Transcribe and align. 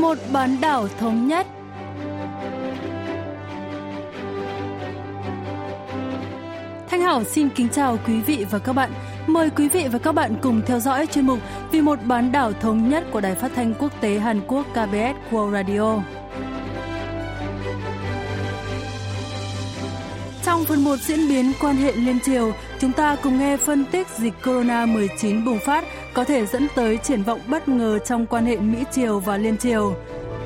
một 0.00 0.18
bán 0.32 0.60
đảo 0.60 0.88
thống 0.98 1.28
nhất. 1.28 1.46
Thanh 6.90 7.02
Hảo 7.02 7.24
xin 7.24 7.48
kính 7.48 7.68
chào 7.68 7.98
quý 8.06 8.20
vị 8.20 8.46
và 8.50 8.58
các 8.58 8.72
bạn. 8.72 8.90
Mời 9.26 9.50
quý 9.50 9.68
vị 9.68 9.86
và 9.92 9.98
các 9.98 10.12
bạn 10.12 10.34
cùng 10.42 10.62
theo 10.66 10.80
dõi 10.80 11.06
chuyên 11.06 11.26
mục 11.26 11.38
Vì 11.72 11.80
một 11.80 11.98
bán 12.04 12.32
đảo 12.32 12.52
thống 12.52 12.88
nhất 12.88 13.04
của 13.10 13.20
Đài 13.20 13.34
Phát 13.34 13.52
thanh 13.54 13.74
Quốc 13.74 13.92
tế 14.00 14.18
Hàn 14.18 14.40
Quốc 14.46 14.66
KBS 14.72 15.32
World 15.32 15.52
Radio. 15.52 16.02
Trong 20.42 20.64
phần 20.64 20.84
1 20.84 20.96
diễn 20.96 21.28
biến 21.28 21.52
quan 21.60 21.76
hệ 21.76 21.92
liên 21.92 22.20
triều, 22.20 22.52
chúng 22.78 22.92
ta 22.92 23.16
cùng 23.22 23.38
nghe 23.38 23.56
phân 23.56 23.84
tích 23.84 24.06
dịch 24.18 24.34
corona-19 24.42 25.44
bùng 25.44 25.58
phát 25.66 25.84
có 26.20 26.24
thể 26.24 26.46
dẫn 26.46 26.66
tới 26.74 26.98
triển 27.02 27.22
vọng 27.22 27.40
bất 27.48 27.68
ngờ 27.68 27.98
trong 27.98 28.26
quan 28.26 28.46
hệ 28.46 28.56
Mỹ-Triều 28.56 29.20
và 29.20 29.36
Liên 29.36 29.58
Triều. 29.58 29.94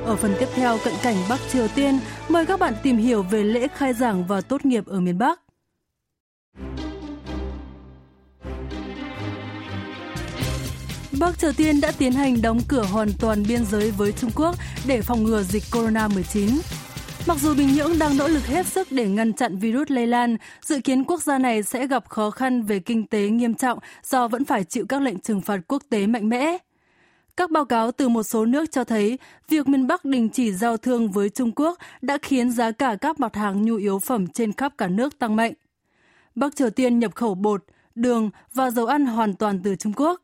Ở 0.05 0.15
phần 0.15 0.35
tiếp 0.39 0.47
theo 0.55 0.77
cận 0.83 0.93
cảnh 1.03 1.15
Bắc 1.29 1.39
Triều 1.51 1.67
Tiên, 1.67 1.99
mời 2.29 2.45
các 2.45 2.59
bạn 2.59 2.73
tìm 2.83 2.97
hiểu 2.97 3.23
về 3.23 3.43
lễ 3.43 3.67
khai 3.75 3.93
giảng 3.93 4.27
và 4.27 4.41
tốt 4.41 4.65
nghiệp 4.65 4.85
ở 4.85 4.99
miền 4.99 5.17
Bắc. 5.17 5.39
Bắc 11.19 11.39
Triều 11.39 11.51
Tiên 11.53 11.81
đã 11.81 11.91
tiến 11.97 12.11
hành 12.11 12.41
đóng 12.41 12.59
cửa 12.67 12.83
hoàn 12.83 13.09
toàn 13.19 13.43
biên 13.47 13.65
giới 13.65 13.91
với 13.91 14.11
Trung 14.11 14.31
Quốc 14.35 14.55
để 14.87 15.01
phòng 15.01 15.23
ngừa 15.23 15.43
dịch 15.43 15.63
corona-19. 15.71 16.59
Mặc 17.27 17.37
dù 17.41 17.55
Bình 17.55 17.69
Nhưỡng 17.75 17.99
đang 17.99 18.17
nỗ 18.17 18.27
lực 18.27 18.45
hết 18.45 18.65
sức 18.65 18.87
để 18.91 19.07
ngăn 19.07 19.33
chặn 19.33 19.57
virus 19.57 19.91
lây 19.91 20.07
lan, 20.07 20.37
dự 20.61 20.79
kiến 20.79 21.03
quốc 21.03 21.23
gia 21.23 21.37
này 21.37 21.63
sẽ 21.63 21.87
gặp 21.87 22.09
khó 22.09 22.29
khăn 22.31 22.63
về 22.63 22.79
kinh 22.79 23.07
tế 23.07 23.29
nghiêm 23.29 23.53
trọng 23.53 23.79
do 24.03 24.27
vẫn 24.27 24.45
phải 24.45 24.63
chịu 24.63 24.85
các 24.89 25.01
lệnh 25.01 25.19
trừng 25.19 25.41
phạt 25.41 25.59
quốc 25.67 25.83
tế 25.89 26.07
mạnh 26.07 26.29
mẽ. 26.29 26.57
Các 27.37 27.51
báo 27.51 27.65
cáo 27.65 27.91
từ 27.91 28.09
một 28.09 28.23
số 28.23 28.45
nước 28.45 28.71
cho 28.71 28.83
thấy 28.83 29.19
việc 29.49 29.67
miền 29.67 29.87
Bắc 29.87 30.05
đình 30.05 30.29
chỉ 30.29 30.51
giao 30.51 30.77
thương 30.77 31.11
với 31.11 31.29
Trung 31.29 31.51
Quốc 31.55 31.77
đã 32.01 32.17
khiến 32.21 32.51
giá 32.51 32.71
cả 32.71 32.95
các 33.01 33.19
mặt 33.19 33.35
hàng 33.35 33.65
nhu 33.65 33.75
yếu 33.75 33.99
phẩm 33.99 34.27
trên 34.27 34.53
khắp 34.53 34.73
cả 34.77 34.87
nước 34.87 35.19
tăng 35.19 35.35
mạnh. 35.35 35.53
Bắc 36.35 36.55
Triều 36.55 36.69
Tiên 36.69 36.99
nhập 36.99 37.15
khẩu 37.15 37.35
bột, 37.35 37.63
đường 37.95 38.29
và 38.53 38.71
dầu 38.71 38.85
ăn 38.85 39.05
hoàn 39.05 39.33
toàn 39.33 39.61
từ 39.63 39.75
Trung 39.75 39.93
Quốc. 39.95 40.21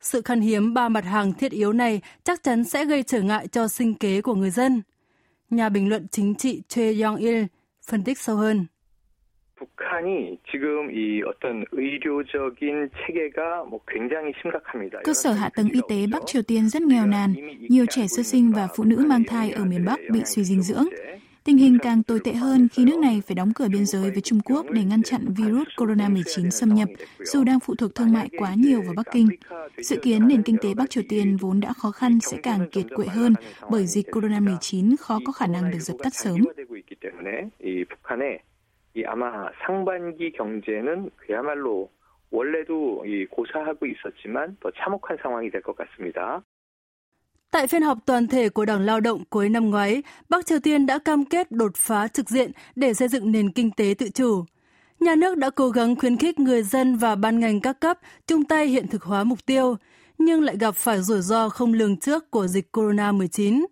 Sự 0.00 0.22
khan 0.22 0.40
hiếm 0.40 0.74
ba 0.74 0.88
mặt 0.88 1.04
hàng 1.04 1.32
thiết 1.32 1.52
yếu 1.52 1.72
này 1.72 2.00
chắc 2.24 2.42
chắn 2.42 2.64
sẽ 2.64 2.84
gây 2.84 3.02
trở 3.02 3.20
ngại 3.22 3.48
cho 3.48 3.68
sinh 3.68 3.94
kế 3.94 4.20
của 4.20 4.34
người 4.34 4.50
dân 4.50 4.82
nhà 5.50 5.68
bình 5.68 5.88
luận 5.88 6.06
chính 6.10 6.34
trị 6.34 6.62
Choi 6.68 6.94
Young-il 7.02 7.44
phân 7.90 8.04
tích 8.04 8.18
sâu 8.18 8.36
hơn. 8.36 8.66
Cơ 15.04 15.14
sở 15.14 15.32
hạ 15.32 15.50
tầng 15.54 15.68
y 15.68 15.80
tế 15.88 16.06
Bắc 16.12 16.22
Triều 16.26 16.42
Tiên 16.42 16.68
rất 16.68 16.82
nghèo 16.82 17.06
nàn, 17.06 17.34
nhiều 17.68 17.86
trẻ 17.90 18.06
sơ 18.06 18.22
sinh 18.22 18.52
và 18.52 18.68
phụ 18.76 18.84
nữ 18.84 19.04
mang 19.08 19.24
thai 19.24 19.50
ở 19.50 19.64
miền 19.64 19.84
Bắc 19.84 20.00
bị 20.12 20.20
suy 20.24 20.44
dinh 20.44 20.62
dưỡng. 20.62 20.84
Tình 21.45 21.57
hình 21.57 21.77
càng 21.81 22.03
tồi 22.03 22.19
tệ 22.23 22.33
hơn 22.33 22.67
khi 22.71 22.85
nước 22.85 22.99
này 22.99 23.21
phải 23.27 23.35
đóng 23.35 23.51
cửa 23.55 23.67
biên 23.71 23.85
giới 23.85 24.11
với 24.11 24.21
Trung 24.21 24.39
Quốc 24.45 24.65
để 24.69 24.83
ngăn 24.83 25.03
chặn 25.03 25.21
virus 25.37 25.67
corona-19 25.77 26.49
xâm 26.49 26.69
nhập, 26.69 26.89
dù 27.19 27.43
đang 27.43 27.59
phụ 27.59 27.75
thuộc 27.75 27.95
thương 27.95 28.13
mại 28.13 28.29
quá 28.37 28.53
nhiều 28.57 28.81
vào 28.81 28.93
Bắc 28.97 29.05
Kinh. 29.11 29.27
Dự 29.77 29.97
kiến 30.01 30.27
nền 30.27 30.43
kinh 30.43 30.57
tế 30.61 30.73
Bắc 30.73 30.89
Triều 30.89 31.03
Tiên 31.09 31.37
vốn 31.37 31.59
đã 31.59 31.73
khó 31.73 31.91
khăn 31.91 32.19
sẽ 32.19 32.37
càng 32.43 32.69
kiệt 32.71 32.85
quệ 32.95 33.05
hơn 33.05 33.33
bởi 33.69 33.85
dịch 33.85 34.07
corona-19 34.11 34.95
khó 34.99 35.19
có 35.25 35.31
khả 35.31 35.47
năng 35.47 35.71
được 35.71 35.79
dập 35.79 35.97
tắt 36.03 36.13
sớm. 36.13 36.37
이 38.93 39.03
아마 39.05 39.49
상반기 39.65 40.31
경제는 40.31 41.09
그야말로 41.15 41.89
원래도 42.29 43.05
이 43.05 43.25
고사하고 43.25 43.85
있었지만 43.85 44.57
더 44.59 44.71
참혹한 44.71 45.17
상황이 45.21 45.49
될 45.49 45.61
것 45.61 45.75
같습니다. 45.75 46.43
Tại 47.56 47.66
phiên 47.66 47.82
họp 47.82 47.98
toàn 48.06 48.26
thể 48.26 48.48
của 48.48 48.64
Đảng 48.64 48.80
Lao 48.80 49.00
động 49.00 49.24
cuối 49.30 49.48
năm 49.48 49.70
ngoái, 49.70 50.02
Bắc 50.28 50.46
Triều 50.46 50.60
Tiên 50.60 50.86
đã 50.86 50.98
cam 50.98 51.24
kết 51.24 51.52
đột 51.52 51.76
phá 51.76 52.08
trực 52.08 52.30
diện 52.30 52.50
để 52.74 52.94
xây 52.94 53.08
dựng 53.08 53.32
nền 53.32 53.50
kinh 53.52 53.70
tế 53.70 53.94
tự 53.98 54.08
chủ. 54.08 54.44
Nhà 55.00 55.14
nước 55.14 55.38
đã 55.38 55.50
cố 55.50 55.68
gắng 55.68 55.96
khuyến 55.96 56.16
khích 56.16 56.40
người 56.40 56.62
dân 56.62 56.96
và 56.96 57.14
ban 57.14 57.40
ngành 57.40 57.60
các 57.60 57.80
cấp 57.80 57.98
chung 58.26 58.44
tay 58.44 58.66
hiện 58.66 58.88
thực 58.88 59.02
hóa 59.02 59.24
mục 59.24 59.46
tiêu, 59.46 59.76
nhưng 60.18 60.42
lại 60.42 60.56
gặp 60.56 60.74
phải 60.76 61.02
rủi 61.02 61.20
ro 61.20 61.48
không 61.48 61.72
lường 61.72 61.96
trước 61.96 62.30
của 62.30 62.46
dịch 62.46 62.68
corona-19. 62.72 63.64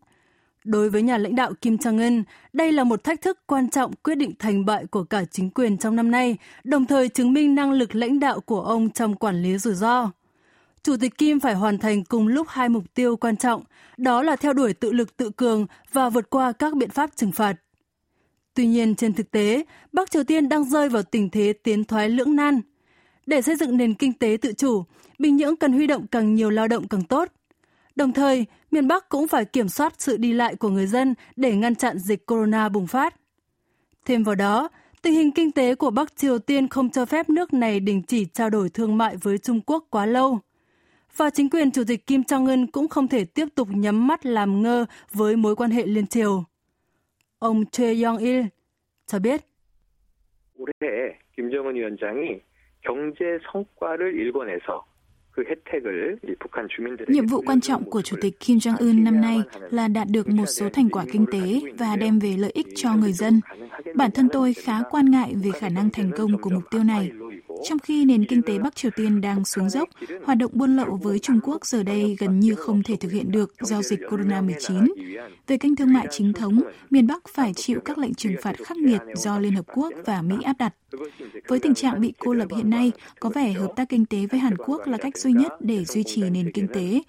Đối 0.65 0.91
với 0.91 1.03
nhà 1.03 1.19
lãnh 1.19 1.35
đạo 1.35 1.53
Kim 1.61 1.77
Jong-un, 1.77 2.23
đây 2.53 2.73
là 2.73 2.85
một 2.85 3.05
thách 3.05 3.23
thức 3.23 3.39
quan 3.47 3.71
trọng 3.71 3.93
quyết 3.97 4.15
định 4.15 4.33
thành 4.39 4.65
bại 4.65 4.87
của 4.87 5.05
cả 5.05 5.25
chính 5.31 5.51
quyền 5.51 5.79
trong 5.79 5.97
năm 5.97 6.11
nay, 6.11 6.37
đồng 6.65 6.87
thời 6.87 7.09
chứng 7.09 7.33
minh 7.33 7.55
năng 7.55 7.73
lực 7.73 7.95
lãnh 7.95 8.21
đạo 8.21 8.41
của 8.41 8.61
ông 8.61 8.91
trong 8.91 9.15
quản 9.15 9.43
lý 9.43 9.59
rủi 9.59 9.75
ro. 9.75 10.11
Chủ 10.85 10.97
tịch 10.97 11.19
Kim 11.19 11.41
phải 11.41 11.55
hoàn 11.55 11.79
thành 11.79 12.05
cùng 12.05 12.27
lúc 12.27 12.49
hai 12.51 12.69
mục 12.69 12.85
tiêu 12.95 13.17
quan 13.17 13.37
trọng, 13.37 13.63
đó 13.97 14.23
là 14.23 14.37
theo 14.37 14.53
đuổi 14.53 14.73
tự 14.73 14.93
lực 14.93 15.17
tự 15.17 15.31
cường 15.31 15.67
và 15.93 16.09
vượt 16.09 16.31
qua 16.31 16.53
các 16.53 16.75
biện 16.75 16.91
pháp 16.91 17.11
trừng 17.17 17.33
phạt. 17.33 17.55
Tuy 18.55 18.67
nhiên, 18.67 18.95
trên 18.95 19.15
thực 19.15 19.31
tế, 19.31 19.65
Bắc 19.93 20.11
Triều 20.11 20.25
Tiên 20.25 20.49
đang 20.49 20.65
rơi 20.65 20.89
vào 20.89 21.03
tình 21.03 21.31
thế 21.31 21.53
tiến 21.63 21.85
thoái 21.85 22.09
lưỡng 22.09 22.37
nan. 22.37 22.61
Để 23.27 23.43
xây 23.43 23.57
dựng 23.57 23.77
nền 23.77 23.95
kinh 23.95 24.13
tế 24.13 24.37
tự 24.43 24.53
chủ, 24.53 24.85
Bình 25.19 25.37
Nhưỡng 25.37 25.57
cần 25.57 25.73
huy 25.73 25.87
động 25.87 26.07
càng 26.07 26.35
nhiều 26.35 26.51
lao 26.51 26.69
động 26.69 26.89
càng 26.89 27.03
tốt– 27.03 27.29
Đồng 27.97 28.13
thời, 28.13 28.47
miền 28.71 28.89
Bắc 28.89 29.09
cũng 29.09 29.29
phải 29.29 29.45
kiểm 29.45 29.69
soát 29.69 29.95
sự 29.99 30.17
đi 30.17 30.33
lại 30.33 30.57
của 30.57 30.69
người 30.69 30.87
dân 30.87 31.15
để 31.37 31.57
ngăn 31.57 31.75
chặn 31.75 31.99
dịch 31.99 32.27
corona 32.27 32.69
bùng 32.69 32.87
phát. 32.87 33.15
Thêm 34.05 34.23
vào 34.23 34.35
đó, 34.35 34.69
tình 35.03 35.15
hình 35.15 35.31
kinh 35.31 35.53
tế 35.53 35.75
của 35.75 35.91
Bắc 35.91 36.17
Triều 36.17 36.39
Tiên 36.39 36.69
không 36.69 36.91
cho 36.91 37.07
phép 37.07 37.31
nước 37.31 37.53
này 37.53 37.81
đình 37.81 38.03
chỉ 38.03 38.25
trao 38.25 38.51
đổi 38.51 38.69
thương 38.69 38.99
mại 38.99 39.17
với 39.17 39.39
Trung 39.39 39.61
Quốc 39.61 39.85
quá 39.91 40.07
lâu. 40.07 40.39
Và 41.18 41.30
chính 41.30 41.50
quyền 41.50 41.72
Chủ 41.72 41.84
tịch 41.88 42.08
Kim 42.08 42.22
Jong-un 42.22 42.68
cũng 42.72 42.88
không 42.88 43.08
thể 43.08 43.26
tiếp 43.26 43.46
tục 43.56 43.68
nhắm 43.72 44.08
mắt 44.08 44.26
làm 44.26 44.62
ngơ 44.62 44.86
với 45.14 45.36
mối 45.36 45.56
quan 45.56 45.72
hệ 45.72 45.86
liên 45.86 46.08
triều. 46.08 46.44
Ông 47.40 47.66
Choi 47.66 47.96
Young-il 47.96 48.46
cho 49.08 49.20
biết. 49.20 49.42
올해 50.60 51.18
김정은 51.36 51.76
위원장이 51.76 52.42
경제 52.82 53.40
성과를 53.52 54.14
일궈내서 54.20 54.86
Nhiệm 57.08 57.26
vụ 57.26 57.42
quan 57.46 57.62
trọng 57.62 57.90
của 57.90 58.02
Chủ 58.02 58.18
tịch 58.22 58.40
Kim 58.40 58.58
Jong-un 58.58 59.04
năm 59.04 59.22
nay 59.22 59.42
là 59.72 59.88
đạt 59.88 60.08
được 60.08 60.30
một 60.30 60.46
số 60.46 60.70
thành 60.70 60.90
quả 60.90 61.06
kinh 61.12 61.26
tế 61.32 61.62
và 61.78 61.96
đem 61.96 62.20
về 62.20 62.36
lợi 62.38 62.52
ích 62.54 62.68
cho 62.76 62.96
người 62.96 63.14
dân. 63.14 63.42
Bản 63.96 64.12
thân 64.12 64.30
tôi 64.32 64.54
khá 64.54 64.74
quan 64.90 65.12
ngại 65.12 65.34
về 65.44 65.52
khả 65.60 65.70
năng 65.70 65.90
thành 65.90 66.12
công 66.18 66.42
của 66.42 66.50
mục 66.50 66.64
tiêu 66.72 66.84
này. 66.84 67.12
Trong 67.65 67.79
khi 67.79 68.05
nền 68.05 68.25
kinh 68.25 68.43
tế 68.43 68.59
Bắc 68.59 68.77
Triều 68.77 68.91
Tiên 68.97 69.21
đang 69.21 69.45
xuống 69.45 69.71
dốc, 69.71 69.89
hoạt 70.25 70.39
động 70.39 70.51
buôn 70.55 70.77
lậu 70.77 70.99
với 71.03 71.19
Trung 71.19 71.41
Quốc 71.43 71.67
giờ 71.67 71.83
đây 71.83 72.17
gần 72.19 72.41
như 72.41 72.55
không 72.55 72.83
thể 72.83 72.97
thực 72.97 73.13
hiện 73.13 73.31
được 73.33 73.55
do 73.61 73.83
dịch 73.83 74.01
corona-19. 74.01 74.87
Về 75.47 75.57
kênh 75.59 75.77
thương 75.77 75.93
mại 75.93 76.07
chính 76.11 76.33
thống, 76.33 76.61
miền 76.91 77.07
Bắc 77.07 77.29
phải 77.29 77.55
chịu 77.55 77.81
các 77.85 77.99
lệnh 77.99 78.15
trừng 78.15 78.37
phạt 78.43 78.57
khắc 78.65 78.77
nghiệt 78.77 79.01
do 79.15 79.39
Liên 79.39 79.55
Hợp 79.55 79.65
Quốc 79.75 79.93
và 80.05 80.23
Mỹ 80.23 80.37
áp 80.45 80.57
đặt. 80.59 80.75
Với 81.49 81.59
tình 81.59 81.75
trạng 81.75 82.01
bị 82.01 82.13
cô 82.19 82.35
lập 82.35 82.49
hiện 82.57 82.71
nay, 82.71 82.93
có 83.21 83.31
vẻ 83.31 83.53
hợp 83.53 83.73
tác 83.77 83.89
kinh 83.89 84.07
tế 84.07 84.27
với 84.31 84.41
Hàn 84.41 84.57
Quốc 84.57 84.87
là 84.87 84.99
cách 84.99 85.19
duy 85.19 85.33
nhất 85.33 85.53
để 85.61 85.85
duy 85.85 86.03
trì 86.03 86.23
nền 86.23 86.53
kinh 86.53 86.69
tế. 86.69 87.01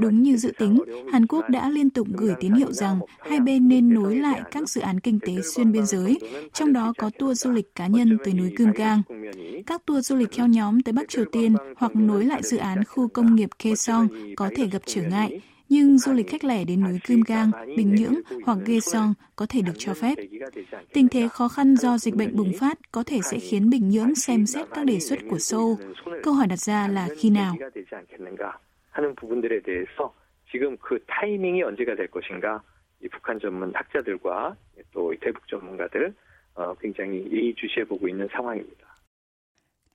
Đúng 0.00 0.22
như 0.22 0.36
dự 0.36 0.52
tính, 0.58 0.78
Hàn 1.12 1.26
Quốc 1.26 1.50
đã 1.50 1.70
liên 1.70 1.90
tục 1.90 2.08
gửi 2.10 2.34
tín 2.40 2.52
hiệu 2.52 2.72
rằng 2.72 3.00
hai 3.20 3.40
bên 3.40 3.68
nên 3.68 3.94
nối 3.94 4.16
lại 4.16 4.40
các 4.50 4.68
dự 4.68 4.80
án 4.80 5.00
kinh 5.00 5.20
tế 5.20 5.32
xuyên 5.42 5.72
biên 5.72 5.86
giới, 5.86 6.18
trong 6.52 6.72
đó 6.72 6.92
có 6.98 7.10
tour 7.18 7.40
du 7.40 7.50
lịch 7.50 7.74
cá 7.74 7.86
nhân 7.86 8.18
tới 8.24 8.34
núi 8.34 8.52
Cương 8.56 8.72
Cang. 8.72 9.02
Các 9.66 9.86
tour 9.86 10.06
du 10.06 10.16
lịch 10.16 10.28
theo 10.32 10.46
nhóm 10.46 10.82
tới 10.82 10.92
Bắc 10.92 11.08
Triều 11.08 11.24
Tiên 11.32 11.56
hoặc 11.76 11.96
nối 11.96 12.24
lại 12.24 12.42
dự 12.42 12.56
án 12.56 12.84
khu 12.84 13.08
công 13.08 13.34
nghiệp 13.34 13.48
Kaesong 13.64 14.08
có 14.36 14.50
thể 14.56 14.66
gặp 14.66 14.82
trở 14.86 15.02
ngại, 15.02 15.40
nhưng 15.68 15.98
du 15.98 16.12
lịch 16.12 16.28
khách 16.30 16.44
lẻ 16.44 16.64
đến 16.64 16.80
núi 16.80 16.98
Kim 17.06 17.22
Gang, 17.26 17.50
Bình 17.76 17.94
Nhưỡng 17.94 18.14
hoặc 18.44 18.58
Kaesong 18.66 19.14
có 19.36 19.46
thể 19.48 19.62
được 19.62 19.72
cho 19.78 19.94
phép. 19.94 20.14
Tình 20.92 21.08
thế 21.08 21.28
khó 21.28 21.48
khăn 21.48 21.76
do 21.76 21.98
dịch 21.98 22.14
bệnh 22.14 22.36
bùng 22.36 22.52
phát 22.60 22.78
có 22.92 23.02
thể 23.02 23.20
sẽ 23.30 23.38
khiến 23.38 23.70
Bình 23.70 23.88
Nhưỡng 23.88 24.14
xem 24.14 24.46
xét 24.46 24.66
các 24.74 24.86
đề 24.86 25.00
xuất 25.00 25.18
của 25.30 25.38
Seoul. 25.38 25.74
Câu 26.22 26.34
hỏi 26.34 26.46
đặt 26.46 26.58
ra 26.58 26.88
là 26.88 27.08
khi 27.18 27.30
nào? 27.30 27.56
하는 28.97 29.15
부분들에 29.15 29.61
대해서 29.61 30.13
지금 30.51 30.77
그 30.77 31.03
타이밍이 31.07 31.63
언제가 31.63 31.95
될 31.95 32.07
것인가 32.07 32.61
이 33.03 33.07
북한 33.09 33.39
전문 33.39 33.71
학자들과 33.73 34.55
또 34.91 35.13
대북 35.19 35.47
전문가들 35.47 36.13
어, 36.55 36.75
굉장히 36.79 37.27
예의주시해 37.31 37.85
보고 37.85 38.07
있는 38.07 38.27
상황입니다. 38.31 38.83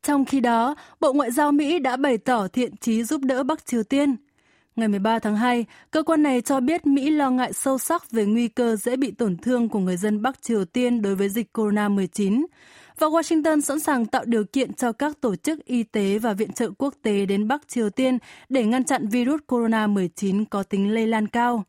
Trong 0.03 0.25
khi 0.25 0.41
đó, 0.41 0.75
Bộ 1.01 1.13
Ngoại 1.13 1.31
giao 1.31 1.53
Mỹ 1.53 1.79
đã 1.79 1.97
bày 1.97 2.19
tỏ 2.19 2.49
thiện 2.49 2.77
chí 2.77 3.03
giúp 3.05 3.21
đỡ 3.25 3.43
Bắc 3.43 3.67
Triều 3.67 3.83
Tiên. 3.83 4.17
Ngày 4.77 4.89
13 4.89 5.19
tháng 5.19 5.37
2, 5.37 5.67
cơ 5.91 6.03
quan 6.03 6.23
này 6.23 6.41
cho 6.41 6.61
biết 6.61 6.87
Mỹ 6.87 7.11
lo 7.11 7.31
ngại 7.31 7.53
sâu 7.53 7.79
sắc 7.79 8.11
về 8.11 8.25
nguy 8.25 8.49
cơ 8.49 8.77
dễ 8.77 8.97
bị 8.97 9.11
tổn 9.11 9.37
thương 9.37 9.69
của 9.69 9.79
người 9.79 9.97
dân 9.97 10.23
Bắc 10.23 10.43
Triều 10.43 10.65
Tiên 10.65 11.03
đối 11.03 11.15
với 11.15 11.29
dịch 11.29 11.47
corona-19 11.53 12.45
và 13.00 13.08
Washington 13.08 13.62
sẵn 13.62 13.80
sàng 13.80 14.06
tạo 14.06 14.26
điều 14.26 14.44
kiện 14.44 14.74
cho 14.74 14.92
các 14.92 15.22
tổ 15.22 15.36
chức 15.36 15.66
y 15.66 15.84
tế 15.84 16.20
và 16.20 16.34
viện 16.34 16.54
trợ 16.54 16.72
quốc 16.78 16.94
tế 17.02 17.26
đến 17.26 17.48
Bắc 17.48 17.68
Triều 17.68 17.90
Tiên 17.90 18.18
để 18.50 18.66
ngăn 18.66 18.84
chặn 18.84 19.08
virus 19.08 19.42
corona-19 19.48 20.46
có 20.50 20.64
tính 20.64 20.94
lây 20.94 21.08
lan 21.08 21.28
cao. 21.28 21.64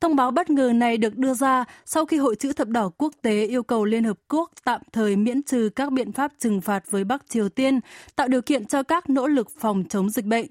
Thông 0.00 0.16
báo 0.16 0.30
bất 0.30 0.50
ngờ 0.50 0.72
này 0.74 0.96
được 0.96 1.16
đưa 1.16 1.34
ra 1.34 1.64
sau 1.84 2.06
khi 2.06 2.16
Hội 2.16 2.36
chữ 2.36 2.52
thập 2.52 2.68
đỏ 2.68 2.90
quốc 2.98 3.14
tế 3.22 3.46
yêu 3.46 3.62
cầu 3.62 3.84
Liên 3.84 4.04
Hợp 4.04 4.18
Quốc 4.28 4.50
tạm 4.64 4.80
thời 4.92 5.16
miễn 5.16 5.42
trừ 5.42 5.70
các 5.76 5.92
biện 5.92 6.12
pháp 6.12 6.32
trừng 6.38 6.60
phạt 6.60 6.90
với 6.90 7.04
Bắc 7.04 7.28
Triều 7.28 7.48
Tiên, 7.48 7.80
tạo 8.16 8.28
điều 8.28 8.42
kiện 8.42 8.66
cho 8.66 8.82
các 8.82 9.10
nỗ 9.10 9.26
lực 9.26 9.48
phòng 9.58 9.84
chống 9.88 10.10
dịch 10.10 10.24
bệnh. 10.24 10.46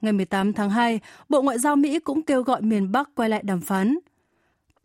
Ngày 0.00 0.12
18 0.12 0.52
tháng 0.52 0.70
2, 0.70 1.00
Bộ 1.28 1.42
Ngoại 1.42 1.58
giao 1.58 1.76
Mỹ 1.76 1.98
cũng 1.98 2.22
kêu 2.22 2.42
gọi 2.42 2.62
miền 2.62 2.92
Bắc 2.92 3.14
quay 3.14 3.28
lại 3.28 3.42
đàm 3.42 3.60
phán. 3.60 3.98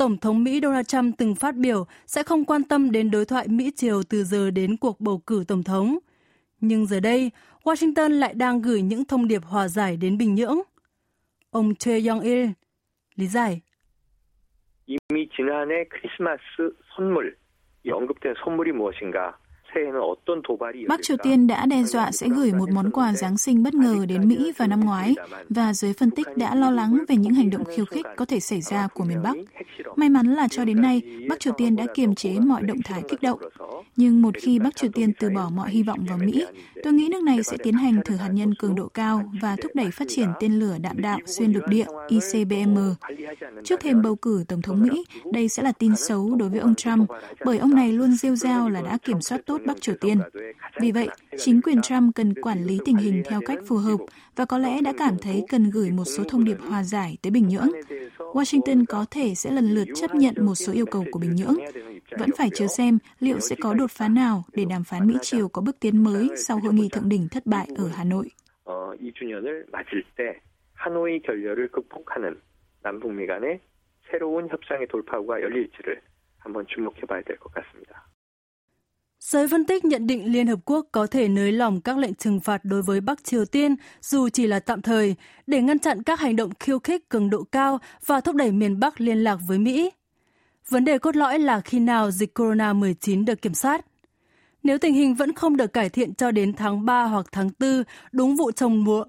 Tổng 0.02 0.16
thống 0.16 0.44
Mỹ 0.44 0.60
Donald 0.62 0.86
Trump 0.86 1.18
từng 1.18 1.34
phát 1.34 1.54
biểu 1.54 1.86
sẽ 2.06 2.22
không 2.22 2.44
quan 2.44 2.64
tâm 2.64 2.90
đến 2.90 3.10
đối 3.10 3.24
thoại 3.24 3.48
Mỹ-Triều 3.48 4.02
từ 4.02 4.24
giờ 4.24 4.50
đến 4.50 4.76
cuộc 4.76 5.00
bầu 5.00 5.22
cử 5.26 5.44
tổng 5.48 5.62
thống. 5.62 5.98
Nhưng 6.60 6.86
giờ 6.86 7.00
đây, 7.00 7.30
Washington 7.64 8.08
lại 8.08 8.34
đang 8.34 8.62
gửi 8.62 8.82
những 8.82 9.04
thông 9.04 9.28
điệp 9.28 9.44
hòa 9.44 9.68
giải 9.68 9.96
đến 9.96 10.18
Bình 10.18 10.34
Nhưỡng. 10.34 10.58
Ông 11.50 11.74
Choi 11.74 12.00
Yong-il 12.08 12.48
lý 13.16 13.26
giải. 13.26 13.60
이미 14.88 15.28
지난해 15.36 15.84
크리스마스 15.84 16.40
선물, 16.96 17.36
언급된 17.84 18.34
선물이 18.42 18.72
무엇인가? 18.72 19.36
Bắc 20.87 20.99
Triều 21.03 21.17
Tiên 21.23 21.47
đã 21.47 21.65
đe 21.65 21.83
dọa 21.83 22.11
sẽ 22.11 22.27
gửi 22.29 22.53
một 22.53 22.69
món 22.69 22.91
quà 22.91 23.13
Giáng 23.13 23.37
sinh 23.37 23.63
bất 23.63 23.73
ngờ 23.73 24.05
đến 24.05 24.27
Mỹ 24.27 24.51
vào 24.57 24.67
năm 24.67 24.79
ngoái 24.79 25.15
và 25.49 25.73
giới 25.73 25.93
phân 25.93 26.11
tích 26.11 26.27
đã 26.35 26.55
lo 26.55 26.71
lắng 26.71 27.03
về 27.07 27.15
những 27.15 27.33
hành 27.33 27.49
động 27.49 27.63
khiêu 27.75 27.85
khích 27.85 28.05
có 28.15 28.25
thể 28.25 28.39
xảy 28.39 28.61
ra 28.61 28.87
của 28.87 29.03
miền 29.03 29.23
Bắc. 29.23 29.35
May 29.95 30.09
mắn 30.09 30.33
là 30.33 30.47
cho 30.47 30.65
đến 30.65 30.81
nay, 30.81 31.01
Bắc 31.29 31.39
Triều 31.39 31.53
Tiên 31.57 31.75
đã 31.75 31.85
kiềm 31.93 32.15
chế 32.15 32.39
mọi 32.39 32.61
động 32.63 32.81
thái 32.83 33.01
kích 33.09 33.21
động. 33.21 33.39
Nhưng 33.95 34.21
một 34.21 34.35
khi 34.41 34.59
Bắc 34.59 34.75
Triều 34.75 34.91
Tiên 34.93 35.13
từ 35.19 35.29
bỏ 35.29 35.49
mọi 35.55 35.69
hy 35.69 35.83
vọng 35.83 35.99
vào 36.09 36.17
Mỹ, 36.17 36.45
tôi 36.83 36.93
nghĩ 36.93 37.09
nước 37.11 37.23
này 37.23 37.43
sẽ 37.43 37.57
tiến 37.63 37.73
hành 37.73 38.01
thử 38.05 38.15
hạt 38.15 38.29
nhân 38.29 38.55
cường 38.55 38.75
độ 38.75 38.87
cao 38.87 39.31
và 39.41 39.55
thúc 39.55 39.71
đẩy 39.75 39.91
phát 39.91 40.05
triển 40.09 40.27
tên 40.39 40.59
lửa 40.59 40.77
đạn 40.81 41.01
đạo 41.01 41.19
xuyên 41.25 41.51
lục 41.51 41.63
địa 41.67 41.85
ICBM. 42.07 42.77
Trước 43.63 43.79
thềm 43.79 44.01
bầu 44.01 44.15
cử 44.15 44.43
Tổng 44.47 44.61
thống 44.61 44.83
Mỹ, 44.83 45.05
đây 45.31 45.49
sẽ 45.49 45.63
là 45.63 45.71
tin 45.71 45.95
xấu 45.95 46.35
đối 46.35 46.49
với 46.49 46.59
ông 46.59 46.75
Trump, 46.75 47.09
bởi 47.45 47.57
ông 47.57 47.75
này 47.75 47.91
luôn 47.91 48.15
rêu 48.15 48.35
rao 48.35 48.69
là 48.69 48.81
đã 48.81 48.97
kiểm 48.97 49.21
soát 49.21 49.41
tốt 49.45 49.61
Bắc 49.65 49.81
Triều 49.81 49.95
Tiên. 50.01 50.19
Vì 50.81 50.91
vậy, 50.91 51.09
chính 51.39 51.61
quyền 51.61 51.81
Trump 51.81 52.15
cần 52.15 52.33
quản 52.33 52.63
lý 52.63 52.79
tình 52.85 52.97
hình 52.97 53.23
theo 53.29 53.41
cách 53.45 53.59
phù 53.67 53.77
hợp 53.77 53.97
và 54.35 54.45
có 54.45 54.57
lẽ 54.57 54.81
đã 54.81 54.93
cảm 54.97 55.17
thấy 55.17 55.43
cần 55.49 55.69
gửi 55.69 55.91
một 55.91 56.05
số 56.05 56.23
thông 56.23 56.45
điệp 56.45 56.57
hòa 56.69 56.83
giải 56.83 57.17
tới 57.21 57.31
Bình 57.31 57.47
Nhưỡng. 57.47 57.69
Washington 58.17 58.85
có 58.89 59.05
thể 59.11 59.35
sẽ 59.35 59.51
lần 59.51 59.71
lượt 59.71 59.87
chấp 59.95 60.15
nhận 60.15 60.33
một 60.45 60.55
số 60.55 60.73
yêu 60.73 60.85
cầu 60.85 61.05
của 61.11 61.19
Bình 61.19 61.35
Nhưỡng 61.35 61.57
Vẫn 62.18 62.30
phải 62.38 62.50
chờ 62.54 62.66
xem 62.66 62.98
liệu 63.20 63.40
sẽ 63.40 63.56
có 63.60 63.74
đột 63.74 63.90
phá 63.90 64.08
nào 64.08 64.44
để 64.52 64.64
đàm 64.64 64.84
phán 64.84 65.06
Mỹ-Triều 65.06 65.48
có 65.48 65.62
bước 65.62 65.80
tiến 65.80 66.04
mới 66.04 66.28
sau 66.36 66.58
hội 66.58 66.74
nghị 66.74 66.88
thượng 66.88 67.08
đỉnh 67.08 67.28
thất 67.28 67.46
bại 67.46 67.68
ở 67.76 67.88
Hà 67.88 68.04
Nội. 68.04 68.30
하노이 70.78 71.20
결렬을 71.22 71.68
극복하는 71.68 72.40
남북미 72.82 73.26
간의 73.26 73.60
새로운 74.10 74.48
협상의 74.48 74.86
돌파구가 74.88 75.42
열릴지를 75.42 76.00
한번 76.38 76.64
주목해 76.66 77.00
봐야 77.02 77.20
될 77.22 77.36
것 77.38 77.52
같습니다. 77.52 78.08
Giới 79.20 79.48
phân 79.48 79.66
tích 79.66 79.84
nhận 79.84 80.06
định 80.06 80.32
Liên 80.32 80.46
Hợp 80.46 80.58
Quốc 80.64 80.86
có 80.92 81.06
thể 81.06 81.28
nới 81.28 81.52
lỏng 81.52 81.80
các 81.80 81.98
lệnh 81.98 82.14
trừng 82.14 82.40
phạt 82.40 82.60
đối 82.64 82.82
với 82.82 83.00
Bắc 83.00 83.24
Triều 83.24 83.44
Tiên 83.44 83.76
dù 84.00 84.28
chỉ 84.28 84.46
là 84.46 84.60
tạm 84.60 84.82
thời 84.82 85.16
để 85.46 85.60
ngăn 85.62 85.78
chặn 85.78 86.02
các 86.02 86.20
hành 86.20 86.36
động 86.36 86.50
khiêu 86.60 86.78
khích 86.78 87.08
cường 87.08 87.30
độ 87.30 87.44
cao 87.52 87.78
và 88.06 88.20
thúc 88.20 88.36
đẩy 88.36 88.52
miền 88.52 88.80
Bắc 88.80 89.00
liên 89.00 89.18
lạc 89.18 89.38
với 89.48 89.58
Mỹ. 89.58 89.90
Vấn 90.69 90.85
đề 90.85 90.97
cốt 90.97 91.15
lõi 91.15 91.39
là 91.39 91.61
khi 91.61 91.79
nào 91.79 92.11
dịch 92.11 92.39
corona-19 92.39 93.25
được 93.25 93.41
kiểm 93.41 93.53
soát. 93.53 93.85
Nếu 94.63 94.77
tình 94.77 94.93
hình 94.93 95.15
vẫn 95.15 95.33
không 95.33 95.57
được 95.57 95.73
cải 95.73 95.89
thiện 95.89 96.13
cho 96.13 96.31
đến 96.31 96.53
tháng 96.53 96.85
3 96.85 97.03
hoặc 97.03 97.25
tháng 97.31 97.49
4, 97.59 97.83
đúng 98.11 98.35
vụ 98.35 98.51
trồng 98.51 98.85
lúa, 98.85 99.05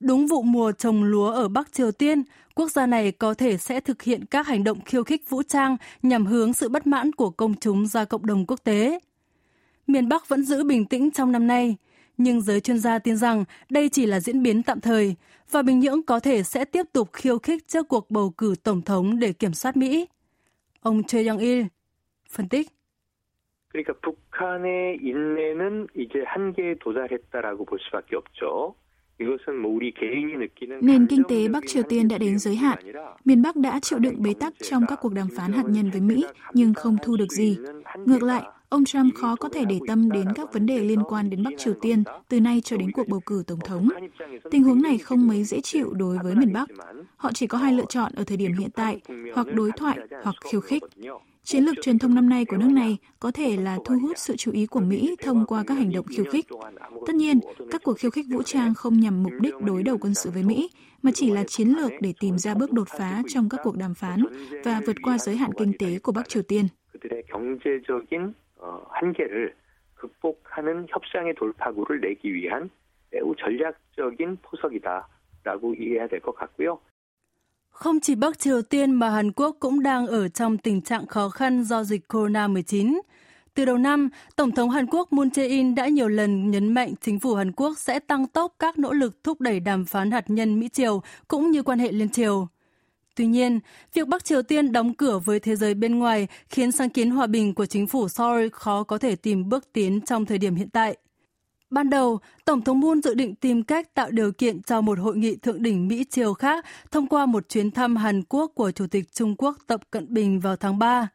đúng 0.00 0.26
vụ 0.26 0.42
mùa 0.42 0.72
trồng 0.72 1.04
lúa 1.04 1.30
ở 1.30 1.48
Bắc 1.48 1.72
Triều 1.72 1.92
Tiên, 1.92 2.22
quốc 2.54 2.70
gia 2.70 2.86
này 2.86 3.12
có 3.12 3.34
thể 3.34 3.56
sẽ 3.56 3.80
thực 3.80 4.02
hiện 4.02 4.24
các 4.24 4.46
hành 4.46 4.64
động 4.64 4.80
khiêu 4.84 5.04
khích 5.04 5.30
vũ 5.30 5.42
trang 5.42 5.76
nhằm 6.02 6.26
hướng 6.26 6.52
sự 6.52 6.68
bất 6.68 6.86
mãn 6.86 7.12
của 7.12 7.30
công 7.30 7.54
chúng 7.54 7.86
ra 7.86 8.04
cộng 8.04 8.26
đồng 8.26 8.46
quốc 8.46 8.60
tế 8.64 8.98
miền 9.86 10.08
Bắc 10.08 10.28
vẫn 10.28 10.44
giữ 10.44 10.64
bình 10.64 10.84
tĩnh 10.84 11.10
trong 11.10 11.32
năm 11.32 11.46
nay, 11.46 11.76
nhưng 12.16 12.40
giới 12.40 12.60
chuyên 12.60 12.78
gia 12.78 12.98
tin 12.98 13.16
rằng 13.16 13.44
đây 13.70 13.88
chỉ 13.88 14.06
là 14.06 14.20
diễn 14.20 14.42
biến 14.42 14.62
tạm 14.62 14.80
thời 14.80 15.14
và 15.50 15.62
Bình 15.62 15.80
Nhưỡng 15.80 16.02
có 16.02 16.20
thể 16.20 16.42
sẽ 16.42 16.64
tiếp 16.64 16.86
tục 16.92 17.10
khiêu 17.12 17.38
khích 17.38 17.68
trước 17.68 17.88
cuộc 17.88 18.10
bầu 18.10 18.30
cử 18.30 18.54
tổng 18.62 18.82
thống 18.82 19.18
để 19.18 19.32
kiểm 19.32 19.54
soát 19.54 19.76
Mỹ. 19.76 20.06
Ông 20.81 21.03
Choi 21.03 21.23
Young-il 21.23 21.67
phân 22.29 22.49
tích. 22.49 22.67
그러니까 23.69 23.93
북한의 24.01 24.99
인내는 25.01 25.87
이제 25.95 26.23
한계에 26.25 26.75
도달했다라고 26.79 27.65
볼 27.65 27.79
수밖에 27.79 28.15
없죠. 28.15 28.75
Nền 30.81 31.07
kinh 31.07 31.23
tế 31.23 31.47
Bắc 31.47 31.63
Triều 31.67 31.83
Tiên 31.83 32.07
đã 32.07 32.17
đến 32.17 32.39
giới 32.39 32.55
hạn. 32.55 32.77
Miền 33.25 33.41
Bắc 33.41 33.55
đã 33.55 33.79
chịu 33.79 33.99
đựng 33.99 34.21
bế 34.21 34.33
tắc 34.39 34.53
trong 34.69 34.83
các 34.87 34.99
cuộc 35.01 35.13
đàm 35.13 35.27
phán 35.37 35.53
hạt 35.53 35.63
nhân 35.67 35.89
với 35.91 36.01
Mỹ, 36.01 36.25
nhưng 36.53 36.73
không 36.73 36.97
thu 37.03 37.17
được 37.17 37.31
gì. 37.31 37.57
Ngược 38.05 38.23
lại, 38.23 38.43
ông 38.72 38.84
Trump 38.84 39.14
khó 39.14 39.36
có 39.36 39.48
thể 39.48 39.64
để 39.64 39.78
tâm 39.86 40.10
đến 40.10 40.26
các 40.34 40.52
vấn 40.52 40.66
đề 40.66 40.78
liên 40.78 41.02
quan 41.08 41.30
đến 41.30 41.42
Bắc 41.42 41.50
Triều 41.58 41.74
Tiên 41.80 42.02
từ 42.28 42.40
nay 42.40 42.60
cho 42.64 42.76
đến 42.76 42.92
cuộc 42.92 43.08
bầu 43.08 43.20
cử 43.26 43.44
tổng 43.46 43.60
thống. 43.64 43.88
Tình 44.50 44.62
huống 44.62 44.82
này 44.82 44.98
không 44.98 45.26
mấy 45.28 45.44
dễ 45.44 45.60
chịu 45.60 45.92
đối 45.92 46.18
với 46.18 46.34
miền 46.34 46.52
Bắc. 46.52 46.68
Họ 47.16 47.32
chỉ 47.32 47.46
có 47.46 47.58
hai 47.58 47.72
lựa 47.72 47.84
chọn 47.88 48.12
ở 48.16 48.24
thời 48.24 48.36
điểm 48.36 48.52
hiện 48.52 48.70
tại, 48.70 49.00
hoặc 49.34 49.46
đối 49.54 49.70
thoại 49.76 49.98
hoặc 50.22 50.34
khiêu 50.50 50.60
khích. 50.60 50.82
Chiến 51.44 51.64
lược 51.64 51.76
truyền 51.82 51.98
thông 51.98 52.14
năm 52.14 52.28
nay 52.28 52.44
của 52.44 52.56
nước 52.56 52.68
này 52.68 52.96
có 53.20 53.30
thể 53.30 53.56
là 53.56 53.78
thu 53.84 53.98
hút 54.02 54.18
sự 54.18 54.36
chú 54.36 54.52
ý 54.52 54.66
của 54.66 54.80
Mỹ 54.80 55.16
thông 55.22 55.46
qua 55.46 55.64
các 55.66 55.74
hành 55.74 55.92
động 55.92 56.06
khiêu 56.06 56.24
khích. 56.24 56.46
Tất 57.06 57.14
nhiên, 57.14 57.40
các 57.70 57.82
cuộc 57.84 57.98
khiêu 57.98 58.10
khích 58.10 58.26
vũ 58.30 58.42
trang 58.42 58.74
không 58.74 59.00
nhằm 59.00 59.22
mục 59.22 59.32
đích 59.40 59.54
đối 59.64 59.82
đầu 59.82 59.98
quân 60.00 60.14
sự 60.14 60.30
với 60.30 60.42
Mỹ, 60.42 60.70
mà 61.02 61.10
chỉ 61.14 61.30
là 61.30 61.44
chiến 61.48 61.68
lược 61.68 61.92
để 62.00 62.14
tìm 62.20 62.38
ra 62.38 62.54
bước 62.54 62.72
đột 62.72 62.88
phá 62.98 63.22
trong 63.28 63.48
các 63.48 63.60
cuộc 63.64 63.76
đàm 63.76 63.94
phán 63.94 64.24
và 64.64 64.80
vượt 64.86 64.96
qua 65.02 65.18
giới 65.18 65.36
hạn 65.36 65.50
kinh 65.58 65.72
tế 65.78 65.98
của 65.98 66.12
Bắc 66.12 66.28
Triều 66.28 66.42
Tiên. 66.42 66.68
극복하는 69.95 70.85
협상의 70.89 71.33
돌파구를 71.35 72.01
내기 72.01 72.33
위한 72.33 72.69
매우 73.11 73.35
전략적인 73.35 74.37
포석이다라고 74.41 75.73
이해해야 75.75 76.07
될 76.07 76.21
것 76.21 76.35
같고요. 76.35 76.79
Không 77.71 77.99
chỉ 77.99 78.15
Bắc 78.15 78.39
Triều 78.39 78.61
Tiên 78.61 78.91
mà 78.91 79.09
Hàn 79.09 79.31
Quốc 79.31 79.55
cũng 79.59 79.83
đang 79.83 80.07
ở 80.07 80.27
trong 80.27 80.57
tình 80.57 80.81
trạng 80.81 81.07
khó 81.07 81.29
khăn 81.29 81.63
do 81.63 81.83
dịch 81.83 82.07
corona-19. 82.07 82.99
Từ 83.53 83.65
đầu 83.65 83.77
năm, 83.77 84.09
Tổng 84.35 84.51
thống 84.51 84.69
Hàn 84.69 84.85
Quốc 84.85 85.13
Moon 85.13 85.27
Jae-in 85.27 85.75
đã 85.75 85.87
nhiều 85.87 86.07
lần 86.07 86.51
nhấn 86.51 86.73
mạnh 86.73 86.93
chính 87.01 87.19
phủ 87.19 87.33
Hàn 87.33 87.51
Quốc 87.51 87.77
sẽ 87.77 87.99
tăng 87.99 88.27
tốc 88.27 88.55
các 88.59 88.79
nỗ 88.79 88.93
lực 88.93 89.23
thúc 89.23 89.41
đẩy 89.41 89.59
đàm 89.59 89.85
phán 89.85 90.11
hạt 90.11 90.29
nhân 90.29 90.59
Mỹ-Triều 90.59 91.01
cũng 91.27 91.51
như 91.51 91.63
quan 91.63 91.79
hệ 91.79 91.91
liên 91.91 92.09
triều. 92.09 92.47
Tuy 93.14 93.26
nhiên, 93.26 93.60
việc 93.94 94.08
Bắc 94.08 94.24
Triều 94.24 94.42
Tiên 94.42 94.72
đóng 94.72 94.94
cửa 94.94 95.18
với 95.18 95.40
thế 95.40 95.56
giới 95.56 95.74
bên 95.74 95.98
ngoài 95.98 96.26
khiến 96.48 96.72
sáng 96.72 96.90
kiến 96.90 97.10
hòa 97.10 97.26
bình 97.26 97.54
của 97.54 97.66
chính 97.66 97.86
phủ 97.86 98.08
Seoul 98.08 98.48
khó 98.52 98.82
có 98.82 98.98
thể 98.98 99.16
tìm 99.16 99.48
bước 99.48 99.72
tiến 99.72 100.00
trong 100.00 100.26
thời 100.26 100.38
điểm 100.38 100.54
hiện 100.54 100.70
tại. 100.70 100.96
Ban 101.70 101.90
đầu, 101.90 102.18
Tổng 102.44 102.62
thống 102.62 102.80
Moon 102.80 103.02
dự 103.02 103.14
định 103.14 103.34
tìm 103.34 103.62
cách 103.62 103.94
tạo 103.94 104.10
điều 104.10 104.32
kiện 104.32 104.62
cho 104.62 104.80
một 104.80 104.98
hội 104.98 105.16
nghị 105.16 105.36
thượng 105.36 105.62
đỉnh 105.62 105.88
Mỹ-Triều 105.88 106.34
khác 106.34 106.64
thông 106.90 107.06
qua 107.06 107.26
một 107.26 107.48
chuyến 107.48 107.70
thăm 107.70 107.96
Hàn 107.96 108.22
Quốc 108.22 108.52
của 108.54 108.70
Chủ 108.70 108.86
tịch 108.86 109.12
Trung 109.12 109.34
Quốc 109.36 109.58
Tập 109.66 109.80
Cận 109.90 110.14
Bình 110.14 110.40
vào 110.40 110.56
tháng 110.56 110.78
3. 110.78 111.08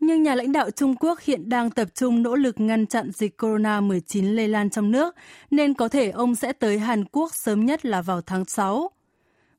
Nhưng 0.00 0.22
nhà 0.22 0.34
lãnh 0.34 0.52
đạo 0.52 0.70
Trung 0.70 0.94
Quốc 0.96 1.20
hiện 1.20 1.48
đang 1.48 1.70
tập 1.70 1.88
trung 1.94 2.22
nỗ 2.22 2.36
lực 2.36 2.60
ngăn 2.60 2.86
chặn 2.86 3.10
dịch 3.14 3.42
corona-19 3.42 4.34
lây 4.34 4.48
lan 4.48 4.70
trong 4.70 4.90
nước, 4.90 5.14
nên 5.50 5.74
có 5.74 5.88
thể 5.88 6.10
ông 6.10 6.34
sẽ 6.34 6.52
tới 6.52 6.78
Hàn 6.78 7.04
Quốc 7.04 7.34
sớm 7.34 7.66
nhất 7.66 7.86
là 7.86 8.02
vào 8.02 8.20
tháng 8.20 8.44
6. 8.44 8.90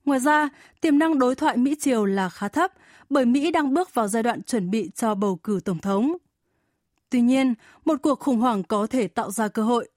Ngoài 0.05 0.19
ra, 0.19 0.49
tiềm 0.81 0.99
năng 0.99 1.19
đối 1.19 1.35
thoại 1.35 1.57
Mỹ-Triều 1.57 2.05
là 2.05 2.29
khá 2.29 2.47
thấp, 2.47 2.71
bởi 3.09 3.25
Mỹ 3.25 3.51
đang 3.51 3.73
bước 3.73 3.93
vào 3.93 4.07
giai 4.07 4.23
đoạn 4.23 4.43
chuẩn 4.43 4.71
bị 4.71 4.89
cho 4.95 5.15
bầu 5.15 5.35
cử 5.35 5.59
tổng 5.65 5.79
thống. 5.79 6.17
Tuy 7.09 7.21
nhiên, 7.21 7.53
một 7.85 7.99
cuộc 8.01 8.19
khủng 8.19 8.39
hoảng 8.39 8.63
có 8.63 8.87
thể 8.87 9.07
tạo 9.07 9.31
ra 9.31 9.47
cơ 9.47 9.63
hội. 9.63 9.89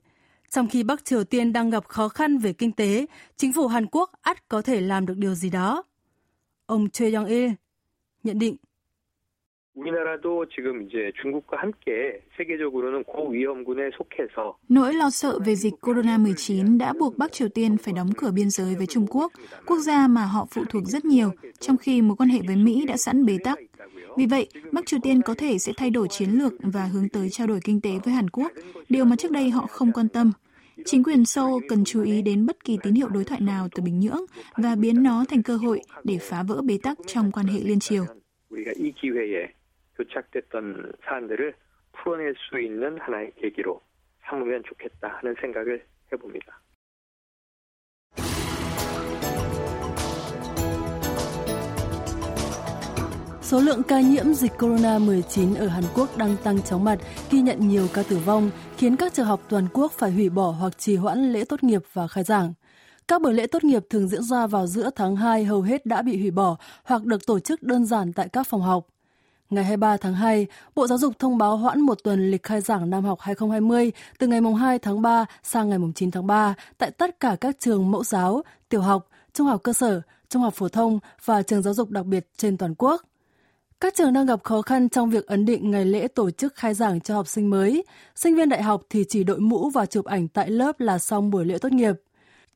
Trong 0.51 0.69
khi 0.69 0.83
Bắc 0.83 1.05
Triều 1.05 1.25
Tiên 1.25 1.53
đang 1.53 1.71
gặp 1.71 1.89
khó 1.89 2.09
khăn 2.09 2.39
về 2.39 2.53
kinh 2.53 2.73
tế, 2.73 3.07
chính 3.37 3.53
phủ 3.53 3.67
Hàn 3.67 3.87
Quốc 3.87 4.11
ắt 4.23 4.49
có 4.49 4.63
thể 4.63 4.81
làm 4.81 5.07
được 5.07 5.17
điều 5.17 5.35
gì 5.35 5.51
đó. 5.51 5.83
Ông 6.67 6.91
Choi 6.91 7.11
Young-il 7.11 7.53
nhận 8.23 8.39
định. 8.39 8.57
우리나라도 9.76 10.46
지금 10.54 10.84
이제 10.84 11.12
중국과 11.22 11.58
함께 11.62 12.22
세계적으로는 12.38 13.04
고위험군에 13.04 13.92
속해서 13.98 14.58
Nỗi 14.70 14.94
lo 14.94 15.10
sợ 15.10 15.40
về 15.40 15.56
dịch 15.56 15.74
corona-19 15.82 16.78
đã 16.78 16.94
buộc 17.00 17.18
Bắc 17.18 17.32
Triều 17.32 17.50
Tiên 17.50 17.78
phải 17.78 17.94
đóng 17.94 18.10
cửa 18.18 18.32
biên 18.32 18.50
giới 18.50 18.76
với 18.76 18.88
Trung 18.88 19.08
Quốc, 19.10 19.32
quốc 19.66 19.78
gia 19.78 20.08
mà 20.08 20.26
họ 20.26 20.48
phụ 20.52 20.66
thuộc 20.70 20.84
rất 20.86 21.06
nhiều, 21.06 21.32
trong 21.60 21.78
khi 21.78 22.02
mối 22.02 22.16
quan 22.16 22.30
hệ 22.30 22.40
với 22.48 22.56
Mỹ 22.56 22.86
đã 22.88 22.98
sẵn 22.98 23.26
bế 23.26 23.38
tắc. 23.44 23.60
Vì 24.18 24.26
vậy, 24.26 24.48
Bắc 24.72 24.86
Triều 24.86 25.00
Tiên 25.04 25.22
có 25.22 25.34
thể 25.34 25.58
sẽ 25.58 25.74
thay 25.78 25.90
đổi 25.90 26.08
chiến 26.08 26.30
lược 26.30 26.54
và 26.60 26.86
hướng 26.86 27.10
tới 27.10 27.30
trao 27.30 27.48
đổi 27.48 27.60
kinh 27.64 27.82
tế 27.82 27.90
với 28.04 28.14
Hàn 28.14 28.30
Quốc, 28.30 28.52
điều 28.90 29.06
mà 29.06 29.16
trước 29.16 29.32
đây 29.32 29.50
họ 29.50 29.68
không 29.68 29.92
quan 29.92 30.08
tâm. 30.10 30.32
Chính 30.86 31.04
quyền 31.04 31.26
Seoul 31.26 31.64
cần 31.70 31.84
chú 31.84 32.04
ý 32.04 32.22
đến 32.22 32.46
bất 32.46 32.66
kỳ 32.66 32.78
tín 32.84 32.94
hiệu 32.94 33.10
đối 33.10 33.24
thoại 33.24 33.42
nào 33.42 33.68
từ 33.76 33.84
Bình 33.84 34.00
Nhưỡng 34.00 34.22
và 34.58 34.76
biến 34.76 35.04
nó 35.04 35.26
thành 35.30 35.44
cơ 35.44 35.56
hội 35.56 35.82
để 36.04 36.18
phá 36.22 36.44
vỡ 36.44 36.62
bế 36.62 36.78
tắc 36.84 36.98
trong 37.08 37.32
quan 37.32 37.46
hệ 37.46 37.60
liên 37.60 37.80
triều. 37.80 38.06
교착됐던 39.96 40.94
사안들을 41.06 41.54
풀어낼 41.94 42.34
수 42.38 42.60
있는 42.60 42.98
하나의 43.00 43.32
계기로 43.42 43.82
삼으면 44.26 44.64
좋겠다 44.64 45.08
하는 45.18 45.36
생각을 45.42 45.86
해봅니다. 46.12 46.62
Số 53.42 53.60
lượng 53.60 53.84
ca 53.84 54.02
nhiễm 54.02 54.34
dịch 54.34 54.52
corona-19 54.58 55.56
ở 55.56 55.68
Hàn 55.68 55.84
Quốc 55.96 56.18
đang 56.18 56.36
tăng 56.44 56.62
chóng 56.62 56.84
mặt, 56.84 57.00
ghi 57.32 57.42
nhận 57.42 57.68
nhiều 57.68 57.88
ca 57.94 58.04
tử 58.10 58.18
vong, 58.26 58.52
khiến 58.78 58.96
các 58.96 59.14
trường 59.14 59.26
học 59.26 59.42
toàn 59.50 59.68
quốc 59.74 59.92
phải 59.92 60.12
hủy 60.12 60.30
bỏ 60.30 60.52
hoặc 60.52 60.78
trì 60.78 60.96
hoãn 60.96 61.32
lễ 61.32 61.44
tốt 61.50 61.64
nghiệp 61.64 61.82
và 61.94 62.08
khai 62.08 62.24
giảng. 62.24 62.54
các 63.08 63.22
buổi 63.22 63.34
lễ 63.34 63.48
tốt 63.48 63.64
nghiệp 63.64 63.84
thường 63.90 64.08
diễn 64.08 64.24
ra 64.24 64.48
vào 64.48 64.68
giữa 64.68 64.90
tháng 64.96 65.16
2 65.16 65.44
hầu 65.44 65.62
hết 65.62 65.86
đã 65.86 66.02
bị 66.02 66.18
hủy 66.20 66.32
bỏ 66.32 66.58
hoặc 66.84 67.06
được 67.06 67.28
tổ 67.28 67.40
chức 67.40 67.64
đơn 67.64 67.86
giản 67.86 68.14
tại 68.14 68.30
các 68.34 68.48
phòng 68.48 68.62
học. 68.62 68.88
Ngày 69.51 69.65
23 69.65 69.97
tháng 69.97 70.15
2, 70.15 70.47
Bộ 70.75 70.87
Giáo 70.87 70.99
dục 70.99 71.19
thông 71.19 71.39
báo 71.39 71.57
hoãn 71.57 71.81
một 71.81 71.99
tuần 72.05 72.31
lịch 72.31 72.43
khai 72.43 72.61
giảng 72.61 72.91
năm 72.91 73.05
học 73.05 73.21
2020 73.21 73.93
từ 74.19 74.27
ngày 74.27 74.41
2 74.59 74.79
tháng 74.79 75.03
3 75.03 75.27
sang 75.43 75.69
ngày 75.69 75.79
9 75.95 76.11
tháng 76.11 76.27
3 76.27 76.55
tại 76.79 76.91
tất 76.91 77.21
cả 77.21 77.37
các 77.41 77.57
trường 77.61 77.91
mẫu 77.91 78.05
giáo, 78.05 78.43
tiểu 78.69 78.81
học, 78.81 79.09
trung 79.35 79.47
học 79.47 79.63
cơ 79.63 79.73
sở, 79.73 80.01
trung 80.29 80.43
học 80.43 80.55
phổ 80.55 80.69
thông 80.69 80.99
và 81.25 81.43
trường 81.43 81.63
giáo 81.63 81.75
dục 81.75 81.91
đặc 81.91 82.07
biệt 82.07 82.29
trên 82.37 82.57
toàn 82.57 82.75
quốc. 82.79 83.03
Các 83.81 83.95
trường 83.97 84.13
đang 84.13 84.27
gặp 84.27 84.45
khó 84.45 84.63
khăn 84.63 84.89
trong 84.89 85.11
việc 85.11 85.27
ấn 85.27 85.45
định 85.45 85.71
ngày 85.71 85.85
lễ 85.85 86.09
tổ 86.09 86.31
chức 86.31 86.55
khai 86.55 86.75
giảng 86.75 87.01
cho 87.01 87.15
học 87.15 87.29
sinh 87.29 87.51
mới. 87.51 87.85
Sinh 88.15 88.37
viên 88.37 88.49
đại 88.49 88.63
học 88.63 88.83
thì 88.91 89.05
chỉ 89.09 89.25
đội 89.25 89.41
mũ 89.41 89.71
và 89.71 89.87
chụp 89.87 90.05
ảnh 90.05 90.29
tại 90.29 90.51
lớp 90.51 90.81
là 90.81 90.99
xong 90.99 91.31
buổi 91.31 91.45
lễ 91.45 91.59
tốt 91.59 91.73
nghiệp. 91.73 91.93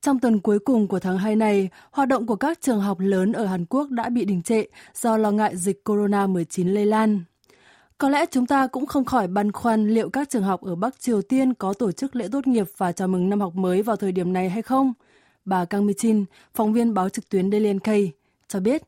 Trong 0.02 0.20
tuần 0.20 0.40
cuối 0.40 0.60
cùng 0.60 0.88
của 0.88 1.00
tháng 1.00 1.18
2 1.18 1.36
này, 1.36 1.70
hoạt 1.92 2.08
động 2.08 2.26
của 2.26 2.36
các 2.36 2.62
trường 2.62 2.82
học 2.82 3.00
lớn 3.00 3.32
ở 3.32 3.46
Hàn 3.46 3.66
Quốc 3.66 3.90
đã 3.90 4.10
bị 4.10 4.26
đình 4.26 4.42
trệ 4.42 4.64
do 4.94 5.18
lo 5.18 5.32
ngại 5.32 5.58
dịch 5.58 5.82
corona-19 5.86 6.74
lây 6.74 6.86
lan. 6.86 7.24
Có 7.98 8.10
lẽ 8.10 8.26
chúng 8.32 8.46
ta 8.46 8.68
cũng 8.68 8.86
không 8.86 9.06
khỏi 9.06 9.28
băn 9.28 9.52
khoăn 9.52 9.88
liệu 9.88 10.10
các 10.10 10.30
trường 10.30 10.44
học 10.44 10.62
ở 10.62 10.76
Bắc 10.76 11.00
Triều 11.00 11.22
Tiên 11.22 11.54
có 11.54 11.74
tổ 11.74 11.92
chức 11.92 12.16
lễ 12.16 12.28
tốt 12.32 12.48
nghiệp 12.48 12.68
và 12.78 12.92
chào 12.92 13.08
mừng 13.08 13.30
năm 13.30 13.42
học 13.42 13.56
mới 13.56 13.82
vào 13.82 13.96
thời 13.96 14.12
điểm 14.12 14.34
này 14.34 14.50
hay 14.50 14.62
không? 14.62 14.94
Bà 15.46 15.66
Kang 15.66 15.88
Mi-chin, 15.88 16.26
phóng 16.54 16.74
viên 16.74 16.94
báo 16.94 17.10
trực 17.10 17.30
tuyến 17.30 17.52
Daily 17.52 17.74
NK, 17.74 17.90
cho 18.48 18.60
biết. 18.60 18.82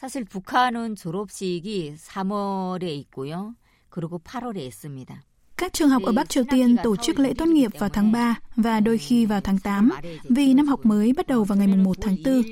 사실 0.00 0.24
북한은 0.24 0.96
졸업식이 0.96 1.94
3월에 1.94 2.88
있고요. 3.00 3.54
그리고 3.90 4.18
8월에 4.18 4.60
있습니다. 4.60 5.22
Các 5.57 5.73
trường 5.73 5.89
học 5.89 6.03
ở 6.03 6.11
Bắc 6.11 6.29
Triều 6.29 6.43
Tiên 6.49 6.75
tổ 6.83 6.95
chức 6.95 7.19
lễ 7.19 7.33
tốt 7.37 7.45
nghiệp 7.45 7.71
vào 7.79 7.89
tháng 7.89 8.11
3 8.11 8.35
và 8.55 8.79
đôi 8.79 8.97
khi 8.97 9.25
vào 9.25 9.41
tháng 9.41 9.59
8 9.59 9.89
vì 10.29 10.53
năm 10.53 10.67
học 10.67 10.85
mới 10.85 11.13
bắt 11.13 11.27
đầu 11.27 11.43
vào 11.43 11.57
ngày 11.57 11.67
1 11.67 11.97
tháng 12.01 12.15
4. 12.25 12.43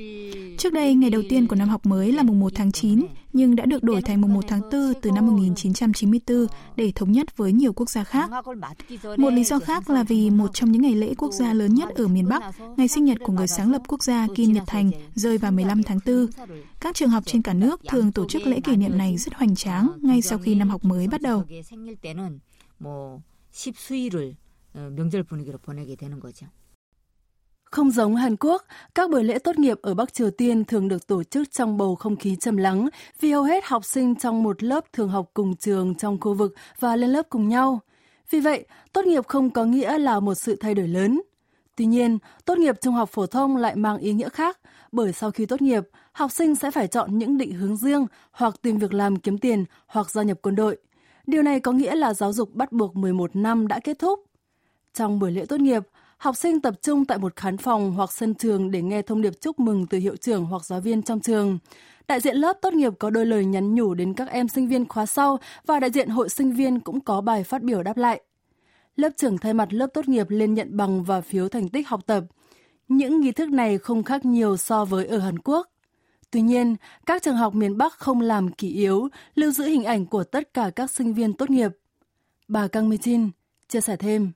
Trước 0.58 0.72
đây, 0.72 0.94
ngày 0.94 1.10
đầu 1.10 1.22
tiên 1.28 1.46
của 1.46 1.56
năm 1.56 1.68
học 1.68 1.86
mới 1.86 2.12
là 2.12 2.22
mùng 2.22 2.40
1 2.40 2.52
tháng 2.54 2.72
9, 2.72 3.06
nhưng 3.32 3.56
đã 3.56 3.66
được 3.66 3.82
đổi 3.82 4.02
thành 4.02 4.20
mùng 4.20 4.34
1 4.34 4.44
tháng 4.48 4.60
4 4.60 4.92
từ 5.02 5.10
năm 5.10 5.26
1994 5.26 6.46
để 6.76 6.92
thống 6.94 7.12
nhất 7.12 7.36
với 7.36 7.52
nhiều 7.52 7.72
quốc 7.72 7.90
gia 7.90 8.04
khác. 8.04 8.30
Một 9.16 9.30
lý 9.30 9.44
do 9.44 9.58
khác 9.58 9.90
là 9.90 10.02
vì 10.02 10.30
một 10.30 10.50
trong 10.54 10.72
những 10.72 10.82
ngày 10.82 10.94
lễ 10.94 11.14
quốc 11.18 11.32
gia 11.32 11.52
lớn 11.52 11.74
nhất 11.74 11.88
ở 11.94 12.08
miền 12.08 12.28
Bắc, 12.28 12.42
ngày 12.76 12.88
sinh 12.88 13.04
nhật 13.04 13.18
của 13.24 13.32
người 13.32 13.46
sáng 13.46 13.72
lập 13.72 13.82
quốc 13.88 14.02
gia 14.02 14.26
Kim 14.34 14.52
Nhật 14.52 14.64
Thành, 14.66 14.90
rơi 15.14 15.38
vào 15.38 15.52
15 15.52 15.82
tháng 15.82 15.98
4. 16.06 16.26
Các 16.80 16.94
trường 16.94 17.10
học 17.10 17.22
trên 17.26 17.42
cả 17.42 17.54
nước 17.54 17.80
thường 17.88 18.12
tổ 18.12 18.28
chức 18.28 18.46
lễ 18.46 18.60
kỷ 18.60 18.76
niệm 18.76 18.98
này 18.98 19.16
rất 19.16 19.34
hoành 19.34 19.54
tráng 19.54 19.88
ngay 20.02 20.22
sau 20.22 20.38
khi 20.38 20.54
năm 20.54 20.70
học 20.70 20.84
mới 20.84 21.06
bắt 21.08 21.22
đầu. 21.22 21.44
뭐 22.83 23.21
10수일을 23.51 24.35
명절 24.73 25.23
분위기로 25.23 25.57
보내게 25.59 25.95
되는 25.95 26.19
거죠. 26.19 26.47
Không 27.71 27.91
giống 27.91 28.15
Hàn 28.15 28.35
Quốc, 28.39 28.63
các 28.95 29.09
buổi 29.09 29.23
lễ 29.23 29.39
tốt 29.39 29.59
nghiệp 29.59 29.77
ở 29.81 29.93
Bắc 29.93 30.13
Triều 30.13 30.31
Tiên 30.31 30.65
thường 30.65 30.87
được 30.87 31.07
tổ 31.07 31.23
chức 31.23 31.51
trong 31.51 31.77
bầu 31.77 31.95
không 31.95 32.15
khí 32.15 32.35
trầm 32.35 32.57
lắng 32.57 32.89
vì 33.19 33.31
hầu 33.31 33.43
hết 33.43 33.65
học 33.65 33.85
sinh 33.85 34.15
trong 34.15 34.43
một 34.43 34.63
lớp 34.63 34.85
thường 34.93 35.09
học 35.09 35.31
cùng 35.33 35.55
trường 35.55 35.95
trong 35.95 36.19
khu 36.19 36.33
vực 36.33 36.53
và 36.79 36.95
lên 36.95 37.09
lớp 37.09 37.23
cùng 37.29 37.49
nhau. 37.49 37.79
Vì 38.29 38.39
vậy, 38.39 38.65
tốt 38.93 39.05
nghiệp 39.05 39.27
không 39.27 39.49
có 39.49 39.65
nghĩa 39.65 39.97
là 39.97 40.19
một 40.19 40.35
sự 40.35 40.55
thay 40.55 40.75
đổi 40.75 40.87
lớn. 40.87 41.21
Tuy 41.75 41.85
nhiên, 41.85 42.17
tốt 42.45 42.57
nghiệp 42.57 42.75
trung 42.81 42.93
học 42.93 43.09
phổ 43.09 43.25
thông 43.25 43.57
lại 43.57 43.75
mang 43.75 43.97
ý 43.97 44.13
nghĩa 44.13 44.29
khác, 44.29 44.59
bởi 44.91 45.13
sau 45.13 45.31
khi 45.31 45.45
tốt 45.45 45.61
nghiệp, 45.61 45.83
học 46.11 46.31
sinh 46.31 46.55
sẽ 46.55 46.71
phải 46.71 46.87
chọn 46.87 47.17
những 47.17 47.37
định 47.37 47.51
hướng 47.51 47.77
riêng 47.77 48.05
hoặc 48.31 48.55
tìm 48.61 48.77
việc 48.77 48.93
làm 48.93 49.15
kiếm 49.15 49.37
tiền 49.37 49.65
hoặc 49.87 50.11
gia 50.11 50.23
nhập 50.23 50.37
quân 50.41 50.55
đội – 50.55 50.89
Điều 51.26 51.42
này 51.42 51.60
có 51.60 51.72
nghĩa 51.72 51.94
là 51.94 52.14
giáo 52.14 52.32
dục 52.32 52.54
bắt 52.54 52.72
buộc 52.72 52.96
11 52.96 53.36
năm 53.36 53.68
đã 53.68 53.80
kết 53.84 53.98
thúc. 53.98 54.20
Trong 54.94 55.18
buổi 55.18 55.30
lễ 55.30 55.44
tốt 55.48 55.60
nghiệp, 55.60 55.82
học 56.16 56.36
sinh 56.36 56.60
tập 56.60 56.74
trung 56.82 57.04
tại 57.04 57.18
một 57.18 57.36
khán 57.36 57.56
phòng 57.56 57.92
hoặc 57.92 58.12
sân 58.12 58.34
trường 58.34 58.70
để 58.70 58.82
nghe 58.82 59.02
thông 59.02 59.22
điệp 59.22 59.40
chúc 59.40 59.60
mừng 59.60 59.86
từ 59.86 59.98
hiệu 59.98 60.16
trưởng 60.16 60.44
hoặc 60.44 60.64
giáo 60.64 60.80
viên 60.80 61.02
trong 61.02 61.20
trường. 61.20 61.58
Đại 62.08 62.20
diện 62.20 62.36
lớp 62.36 62.58
tốt 62.62 62.72
nghiệp 62.72 62.92
có 62.98 63.10
đôi 63.10 63.26
lời 63.26 63.44
nhắn 63.44 63.74
nhủ 63.74 63.94
đến 63.94 64.14
các 64.14 64.28
em 64.28 64.48
sinh 64.48 64.68
viên 64.68 64.88
khóa 64.88 65.06
sau 65.06 65.38
và 65.66 65.80
đại 65.80 65.90
diện 65.90 66.08
hội 66.08 66.28
sinh 66.28 66.52
viên 66.52 66.80
cũng 66.80 67.00
có 67.00 67.20
bài 67.20 67.44
phát 67.44 67.62
biểu 67.62 67.82
đáp 67.82 67.96
lại. 67.96 68.22
Lớp 68.96 69.10
trưởng 69.16 69.38
thay 69.38 69.54
mặt 69.54 69.72
lớp 69.72 69.86
tốt 69.86 70.08
nghiệp 70.08 70.26
lên 70.30 70.54
nhận 70.54 70.76
bằng 70.76 71.04
và 71.04 71.20
phiếu 71.20 71.48
thành 71.48 71.68
tích 71.68 71.88
học 71.88 72.00
tập. 72.06 72.24
Những 72.88 73.20
nghi 73.20 73.32
thức 73.32 73.48
này 73.48 73.78
không 73.78 74.02
khác 74.02 74.24
nhiều 74.24 74.56
so 74.56 74.84
với 74.84 75.06
ở 75.06 75.18
Hàn 75.18 75.38
Quốc. 75.38 75.73
Tuy 76.34 76.42
nhiên, 76.42 76.76
các 77.06 77.22
trường 77.22 77.36
học 77.36 77.54
miền 77.54 77.78
Bắc 77.78 77.92
không 77.92 78.20
làm 78.20 78.52
kỷ 78.52 78.68
yếu, 78.68 79.08
lưu 79.34 79.50
giữ 79.50 79.64
hình 79.64 79.84
ảnh 79.84 80.06
của 80.06 80.24
tất 80.24 80.54
cả 80.54 80.70
các 80.76 80.90
sinh 80.90 81.14
viên 81.14 81.32
tốt 81.32 81.50
nghiệp. 81.50 81.70
Bà 82.48 82.68
Kang 82.68 82.90
Mi-jin 82.90 83.30
chia 83.68 83.80
sẻ 83.80 83.96
thêm. 83.96 84.32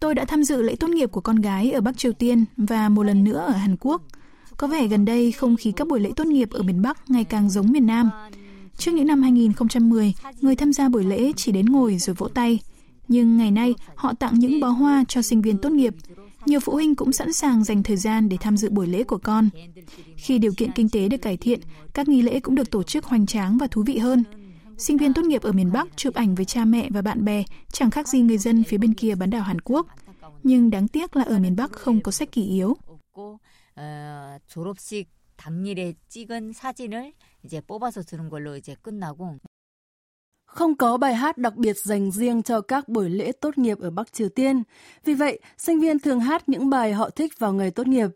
Tôi 0.00 0.14
đã 0.14 0.24
tham 0.24 0.44
dự 0.44 0.62
lễ 0.62 0.76
tốt 0.80 0.90
nghiệp 0.90 1.12
của 1.12 1.20
con 1.20 1.36
gái 1.36 1.70
ở 1.70 1.80
Bắc 1.80 1.98
Triều 1.98 2.12
Tiên 2.12 2.44
và 2.56 2.88
một 2.88 3.02
lần 3.02 3.24
nữa 3.24 3.38
ở 3.38 3.52
Hàn 3.52 3.76
Quốc. 3.80 4.02
Có 4.56 4.66
vẻ 4.66 4.86
gần 4.86 5.04
đây 5.04 5.32
không 5.32 5.56
khí 5.56 5.72
các 5.72 5.88
buổi 5.88 6.00
lễ 6.00 6.10
tốt 6.16 6.26
nghiệp 6.26 6.50
ở 6.50 6.62
miền 6.62 6.82
Bắc 6.82 7.10
ngày 7.10 7.24
càng 7.24 7.50
giống 7.50 7.72
miền 7.72 7.86
Nam. 7.86 8.10
Trước 8.76 8.92
những 8.92 9.06
năm 9.06 9.22
2010, 9.22 10.14
người 10.40 10.56
tham 10.56 10.72
gia 10.72 10.88
buổi 10.88 11.04
lễ 11.04 11.32
chỉ 11.36 11.52
đến 11.52 11.66
ngồi 11.66 11.98
rồi 11.98 12.14
vỗ 12.14 12.28
tay. 12.28 12.60
Nhưng 13.07 13.37
ngày 13.37 13.51
nay, 13.51 13.75
họ 13.95 14.13
tặng 14.13 14.39
những 14.39 14.59
bó 14.59 14.67
hoa 14.67 15.03
cho 15.07 15.21
sinh 15.21 15.41
viên 15.41 15.57
tốt 15.57 15.69
nghiệp. 15.69 15.93
Nhiều 16.45 16.59
phụ 16.59 16.73
huynh 16.73 16.95
cũng 16.95 17.11
sẵn 17.11 17.33
sàng 17.33 17.63
dành 17.63 17.83
thời 17.83 17.97
gian 17.97 18.29
để 18.29 18.37
tham 18.39 18.57
dự 18.57 18.69
buổi 18.69 18.87
lễ 18.87 19.03
của 19.03 19.17
con. 19.17 19.49
Khi 20.17 20.37
điều 20.37 20.51
kiện 20.57 20.71
kinh 20.71 20.89
tế 20.89 21.07
được 21.07 21.21
cải 21.21 21.37
thiện, 21.37 21.59
các 21.93 22.07
nghi 22.07 22.21
lễ 22.21 22.39
cũng 22.39 22.55
được 22.55 22.71
tổ 22.71 22.83
chức 22.83 23.05
hoành 23.05 23.25
tráng 23.25 23.57
và 23.57 23.67
thú 23.67 23.83
vị 23.83 23.97
hơn. 23.97 24.23
Sinh 24.77 24.97
viên 24.97 25.13
tốt 25.13 25.25
nghiệp 25.25 25.41
ở 25.41 25.51
miền 25.51 25.71
Bắc 25.71 25.97
chụp 25.97 26.13
ảnh 26.13 26.35
với 26.35 26.45
cha 26.45 26.65
mẹ 26.65 26.89
và 26.89 27.01
bạn 27.01 27.25
bè 27.25 27.43
chẳng 27.71 27.91
khác 27.91 28.07
gì 28.07 28.21
người 28.21 28.37
dân 28.37 28.63
phía 28.63 28.77
bên 28.77 28.93
kia 28.93 29.15
bán 29.15 29.29
đảo 29.29 29.43
Hàn 29.43 29.61
Quốc. 29.61 29.87
Nhưng 30.43 30.69
đáng 30.69 30.87
tiếc 30.87 31.15
là 31.15 31.23
ở 31.23 31.39
miền 31.39 31.55
Bắc 31.55 31.71
không 31.71 32.01
có 32.01 32.11
sách 32.11 32.31
kỷ 32.31 32.47
yếu. 32.47 32.75
졸업식 34.47 35.09
당일에 35.37 35.95
찍은 36.09 36.53
사진을 36.53 37.13
이제 37.43 37.61
뽑아서 37.61 38.03
주는 38.03 38.29
걸로 38.29 38.55
이제 38.55 38.75
끝나고 38.81 39.37
không 40.48 40.74
có 40.74 40.96
bài 40.96 41.14
hát 41.14 41.38
đặc 41.38 41.56
biệt 41.56 41.76
dành 41.78 42.10
riêng 42.10 42.42
cho 42.42 42.60
các 42.60 42.88
buổi 42.88 43.10
lễ 43.10 43.32
tốt 43.32 43.58
nghiệp 43.58 43.78
ở 43.80 43.90
Bắc 43.90 44.12
Triều 44.12 44.28
Tiên. 44.28 44.62
Vì 45.04 45.14
vậy, 45.14 45.40
sinh 45.58 45.80
viên 45.80 45.98
thường 45.98 46.20
hát 46.20 46.48
những 46.48 46.70
bài 46.70 46.92
họ 46.92 47.10
thích 47.10 47.38
vào 47.38 47.52
ngày 47.52 47.70
tốt 47.70 47.86
nghiệp. 47.86 48.08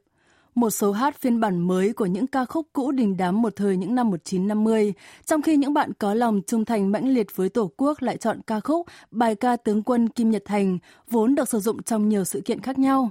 Một 0.55 0.71
số 0.71 0.93
hát 0.93 1.21
phiên 1.21 1.41
bản 1.41 1.61
mới 1.61 1.93
của 1.93 2.07
những 2.07 2.27
ca 2.27 2.45
khúc 2.45 2.67
cũ 2.73 2.93
đình 2.93 3.17
đám 3.17 3.43
một 3.43 3.57
thời 3.57 3.77
những 3.77 3.95
năm 3.95 4.11
1950, 4.11 4.93
trong 5.25 5.43
khi 5.43 5.57
những 5.57 5.75
bạn 5.75 5.93
có 5.99 6.15
lòng 6.15 6.41
trung 6.47 6.65
thành 6.65 6.93
mãnh 6.93 7.09
liệt 7.09 7.37
với 7.37 7.49
Tổ 7.49 7.71
quốc 7.77 8.03
lại 8.03 8.17
chọn 8.17 8.41
ca 8.47 8.61
khúc 8.61 8.87
bài 9.11 9.35
ca 9.35 9.57
tướng 9.57 9.83
quân 9.83 10.09
Kim 10.09 10.31
Nhật 10.31 10.43
Thành, 10.45 10.79
vốn 11.11 11.35
được 11.35 11.49
sử 11.49 11.61
dụng 11.61 11.83
trong 11.83 12.09
nhiều 12.09 12.25
sự 12.25 12.41
kiện 12.41 12.61
khác 12.61 12.79
nhau. 12.79 13.11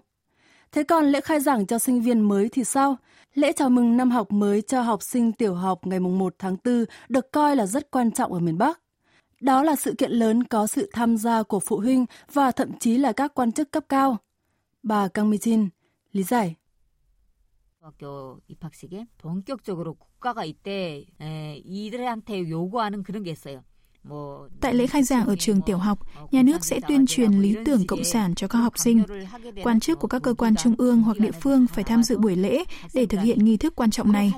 Thế 0.71 0.83
còn 0.83 1.05
lễ 1.05 1.21
khai 1.21 1.39
giảng 1.39 1.65
cho 1.65 1.79
sinh 1.79 2.01
viên 2.01 2.21
mới 2.21 2.49
thì 2.49 2.63
sao? 2.63 2.97
Lễ 3.33 3.51
chào 3.51 3.69
mừng 3.69 3.97
năm 3.97 4.11
học 4.11 4.31
mới 4.31 4.61
cho 4.61 4.81
học 4.81 5.03
sinh 5.03 5.31
tiểu 5.31 5.55
học 5.55 5.87
ngày 5.87 5.99
1 5.99 6.35
tháng 6.39 6.57
4 6.65 6.85
được 7.09 7.31
coi 7.31 7.55
là 7.55 7.65
rất 7.65 7.91
quan 7.91 8.11
trọng 8.11 8.33
ở 8.33 8.39
miền 8.39 8.57
Bắc. 8.57 8.79
Đó 9.40 9.62
là 9.62 9.76
sự 9.76 9.94
kiện 9.98 10.10
lớn 10.10 10.44
có 10.44 10.66
sự 10.66 10.90
tham 10.92 11.16
gia 11.16 11.42
của 11.42 11.60
phụ 11.60 11.80
huynh 11.80 12.06
và 12.32 12.52
thậm 12.52 12.78
chí 12.78 12.98
là 12.98 13.12
các 13.12 13.34
quan 13.34 13.52
chức 13.52 13.70
cấp 13.70 13.84
cao. 13.88 14.16
Bà 14.82 15.08
Kang 15.08 15.30
Mi-jin 15.30 15.68
lý 16.12 16.22
giải. 16.22 16.54
학교 17.80 18.40
입학식에 18.48 19.06
본격적으로 19.16 19.94
국가가 19.94 20.44
이때 20.44 21.06
이들한테 21.64 22.48
요구하는 22.50 23.04
그런 23.04 23.22
게 23.22 23.30
있어요. 23.30 23.62
Tại 24.62 24.74
lễ 24.74 24.88
khai 24.88 25.03
giảng 25.03 25.27
ở 25.27 25.36
trường 25.36 25.62
tiểu 25.62 25.77
học, 25.77 26.00
nhà 26.31 26.41
nước 26.43 26.65
sẽ 26.65 26.79
tuyên 26.88 27.05
truyền 27.05 27.31
lý 27.31 27.55
tưởng 27.65 27.88
cộng 27.88 28.03
sản 28.03 28.36
cho 28.36 28.48
các 28.48 28.58
học 28.60 28.74
sinh. 28.77 29.03
Quan 29.63 29.79
chức 29.79 30.00
của 30.00 30.08
các 30.08 30.22
cơ 30.22 30.34
quan 30.34 30.55
trung 30.55 30.75
ương 30.77 31.01
hoặc 31.01 31.20
địa 31.20 31.31
phương 31.31 31.67
phải 31.67 31.84
tham 31.84 32.03
dự 32.03 32.17
buổi 32.17 32.36
lễ 32.36 32.63
để 32.93 33.05
thực 33.05 33.22
hiện 33.22 33.46
nghi 33.46 33.58
thức 33.58 33.75
quan 33.75 33.91
trọng 33.91 34.12
này. 34.12 34.31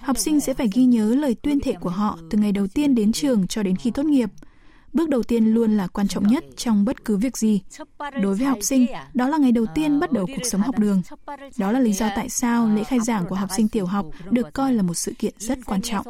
Học 0.00 0.18
sinh 0.18 0.40
sẽ 0.40 0.54
phải 0.54 0.68
ghi 0.72 0.84
nhớ 0.84 1.14
lời 1.14 1.36
tuyên 1.42 1.60
thệ 1.60 1.72
của 1.80 1.90
họ 1.90 2.18
từ 2.30 2.38
ngày 2.38 2.52
đầu 2.52 2.66
tiên 2.66 2.94
đến 2.94 3.12
trường 3.12 3.46
cho 3.46 3.62
đến 3.62 3.76
khi 3.76 3.90
tốt 3.90 4.06
nghiệp. 4.06 4.30
Bước 4.93 5.09
đầu 5.09 5.23
tiên 5.23 5.53
luôn 5.53 5.77
là 5.77 5.87
quan 5.87 6.07
trọng 6.07 6.27
nhất 6.27 6.43
trong 6.55 6.85
bất 6.85 7.05
cứ 7.05 7.17
việc 7.17 7.37
gì. 7.37 7.61
Đối 8.21 8.35
với 8.35 8.45
học 8.45 8.57
sinh, 8.61 8.85
đó 9.13 9.27
là 9.27 9.37
ngày 9.37 9.51
đầu 9.51 9.65
tiên 9.75 9.99
bắt 9.99 10.11
đầu 10.11 10.25
cuộc 10.27 10.43
sống 10.43 10.61
học 10.61 10.79
đường. 10.79 11.01
Đó 11.57 11.71
là 11.71 11.79
lý 11.79 11.93
do 11.93 12.09
tại 12.15 12.29
sao 12.29 12.67
lễ 12.67 12.83
khai 12.83 12.99
giảng 12.99 13.25
của 13.29 13.35
học 13.35 13.49
sinh 13.55 13.67
tiểu 13.67 13.85
học 13.85 14.05
được 14.31 14.53
coi 14.53 14.73
là 14.73 14.83
một 14.83 14.93
sự 14.93 15.13
kiện 15.19 15.33
rất 15.37 15.59
quan 15.65 15.81
trọng. 15.81 16.05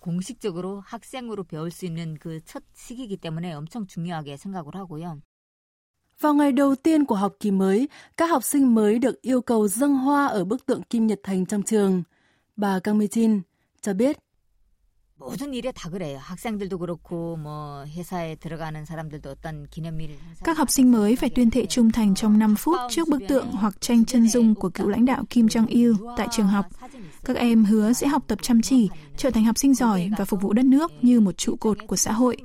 공식적으로 0.00 0.80
학생으로 0.86 1.42
배울 1.44 1.70
수 1.70 1.86
있는 1.86 2.16
그 2.18 2.40
첫 2.46 2.62
시기이기 2.74 3.16
때문에 3.16 3.52
엄청 3.52 3.86
중요하게 3.86 4.36
생각을 4.36 4.76
하고요. 4.76 5.18
Vào 6.20 6.34
ngày 6.34 6.52
đầu 6.52 6.74
tiên 6.74 7.04
của 7.04 7.14
học 7.14 7.34
kỳ 7.40 7.50
mới, 7.50 7.88
các 8.16 8.30
học 8.30 8.44
sinh 8.44 8.74
mới 8.74 8.98
được 8.98 9.22
yêu 9.22 9.40
cầu 9.40 9.68
dâng 9.68 9.94
hoa 9.94 10.26
ở 10.26 10.44
bức 10.44 10.66
tượng 10.66 10.82
Kim 10.82 11.06
Nhật 11.06 11.20
Thành 11.22 11.46
trong 11.46 11.62
trường. 11.62 12.02
Bà 12.56 12.80
Kang 12.80 12.98
Mi-jin 12.98 13.40
cho 13.80 13.94
biết 13.94 14.18
Các 20.44 20.58
học 20.58 20.70
sinh 20.70 20.92
mới 20.92 21.16
phải 21.16 21.30
tuyên 21.30 21.50
thệ 21.50 21.66
trung 21.66 21.92
thành 21.92 22.14
trong 22.14 22.38
5 22.38 22.54
phút 22.56 22.78
trước 22.90 23.08
bức 23.08 23.22
tượng 23.28 23.50
hoặc 23.50 23.80
tranh 23.80 24.04
chân 24.04 24.28
dung 24.28 24.54
của 24.54 24.68
cựu 24.68 24.88
lãnh 24.88 25.04
đạo 25.04 25.24
Kim 25.30 25.46
Jong 25.46 25.66
Il 25.68 25.92
tại 26.16 26.28
trường 26.30 26.46
học. 26.46 26.66
Các 27.24 27.36
em 27.36 27.64
hứa 27.64 27.92
sẽ 27.92 28.08
học 28.08 28.24
tập 28.26 28.38
chăm 28.42 28.62
chỉ, 28.62 28.88
trở 29.16 29.30
thành 29.30 29.44
học 29.44 29.58
sinh 29.58 29.74
giỏi 29.74 30.10
và 30.18 30.24
phục 30.24 30.42
vụ 30.42 30.52
đất 30.52 30.64
nước 30.64 30.92
như 31.02 31.20
một 31.20 31.36
trụ 31.36 31.56
cột 31.56 31.78
của 31.86 31.96
xã 31.96 32.12
hội. 32.12 32.36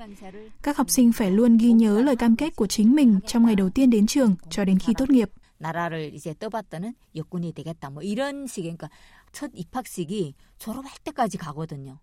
Các 0.64 0.78
học 0.78 0.90
sinh 0.90 1.12
phải 1.12 1.32
luôn 1.32 1.58
ghi 1.58 1.72
nhớ 1.72 2.02
lời 2.02 2.16
cam 2.16 2.36
kết 2.36 2.56
của 2.56 2.68
chính 2.68 2.96
mình 2.96 3.20
trong 3.28 3.46
ngày 3.46 3.56
đầu 3.56 3.70
tiên 3.70 3.90
đến 3.90 4.08
trường 4.08 4.36
cho 4.50 4.66
đến 4.66 4.80
khi 4.80 4.94
tốt 4.98 5.10
nghiệp. 5.10 5.30
나라를 5.64 6.14
이제 6.14 6.36
떠받드는 6.38 6.94
역군이 7.16 7.54
되겠다. 7.54 7.90
뭐 7.90 8.04
이런 8.04 8.48
식의 8.48 8.76
그러니까 8.76 8.90
첫 9.32 9.50
입학식이 9.54 10.36
졸업할 10.60 10.92
때까지 11.04 11.38
가거든요. 11.38 12.00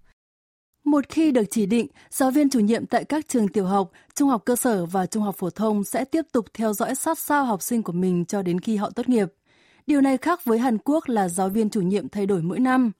Một 0.86 1.10
khi 1.10 1.32
được 1.32 1.44
chỉ 1.52 1.66
định, 1.66 1.88
giáo 2.10 2.32
viên 2.32 2.50
chủ 2.50 2.60
nhiệm 2.60 2.86
tại 2.86 3.06
các 3.06 3.28
trường 3.28 3.48
tiểu 3.48 3.66
học, 3.66 3.92
trung 4.16 4.30
học 4.30 4.42
cơ 4.46 4.56
sở 4.56 4.86
và 4.86 5.06
trung 5.06 5.24
học 5.24 5.36
phổ 5.38 5.50
thông 5.50 5.84
sẽ 5.84 6.06
tiếp 6.06 6.26
tục 6.32 6.46
theo 6.54 6.74
dõi 6.74 6.96
sát 6.96 7.20
sao 7.20 7.46
học 7.46 7.62
sinh 7.62 7.84
của 7.84 7.92
mình 7.92 8.26
cho 8.26 8.42
đến 8.42 8.60
khi 8.60 8.76
họ 8.76 8.90
tốt 8.90 9.10
nghiệp. 9.10 9.34
Điều 9.88 10.02
này 10.02 10.18
khác 10.18 10.46
với 10.46 10.60
Hàn 10.60 10.78
Quốc 10.78 11.10
là 11.10 11.30
giáo 11.30 11.50
viên 11.50 11.70
chủ 11.70 11.82
nhiệm 11.82 12.10
thay 12.10 12.26
đổi 12.26 12.42
mỗi 12.42 12.60
năm. 12.60 12.92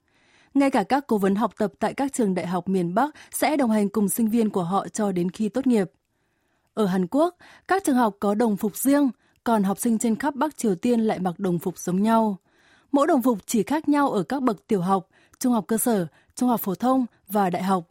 Ngay 0.54 0.70
cả 0.70 0.82
các 0.82 1.06
cố 1.06 1.18
vấn 1.18 1.34
học 1.34 1.52
tập 1.58 1.72
tại 1.78 1.94
các 1.94 2.12
trường 2.12 2.34
đại 2.34 2.46
học 2.46 2.68
miền 2.68 2.94
Bắc 2.94 3.14
sẽ 3.30 3.56
đồng 3.56 3.70
hành 3.70 3.88
cùng 3.88 4.08
sinh 4.08 4.28
viên 4.28 4.50
của 4.50 4.62
họ 4.62 4.88
cho 4.88 5.12
đến 5.12 5.30
khi 5.30 5.48
tốt 5.48 5.66
nghiệp. 5.66 5.90
Ở 6.74 6.86
Hàn 6.86 7.06
Quốc, 7.06 7.36
các 7.68 7.84
trường 7.84 7.96
học 7.96 8.16
có 8.20 8.34
đồng 8.34 8.56
phục 8.56 8.76
riêng, 8.76 9.10
còn 9.44 9.62
học 9.62 9.78
sinh 9.78 9.98
trên 9.98 10.16
khắp 10.16 10.34
Bắc 10.34 10.56
Triều 10.56 10.74
Tiên 10.74 11.00
lại 11.00 11.18
mặc 11.18 11.38
đồng 11.38 11.58
phục 11.58 11.78
giống 11.78 12.02
nhau. 12.02 12.36
Mỗi 12.92 13.06
đồng 13.06 13.22
phục 13.22 13.38
chỉ 13.46 13.62
khác 13.62 13.88
nhau 13.88 14.10
ở 14.10 14.22
các 14.22 14.42
bậc 14.42 14.66
tiểu 14.66 14.80
học, 14.80 15.08
trung 15.38 15.52
học 15.52 15.64
cơ 15.68 15.78
sở, 15.78 16.06
trung 16.35 16.49
học 16.49 16.61
phổ 16.61 16.75
thông 16.75 17.05
và 17.27 17.49
đại 17.49 17.63
học. 17.63 17.87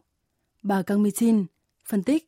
Bà 0.63 0.81
Kang 0.81 1.03
Mi-chin 1.03 1.45
phân 1.85 2.03
tích. 2.03 2.27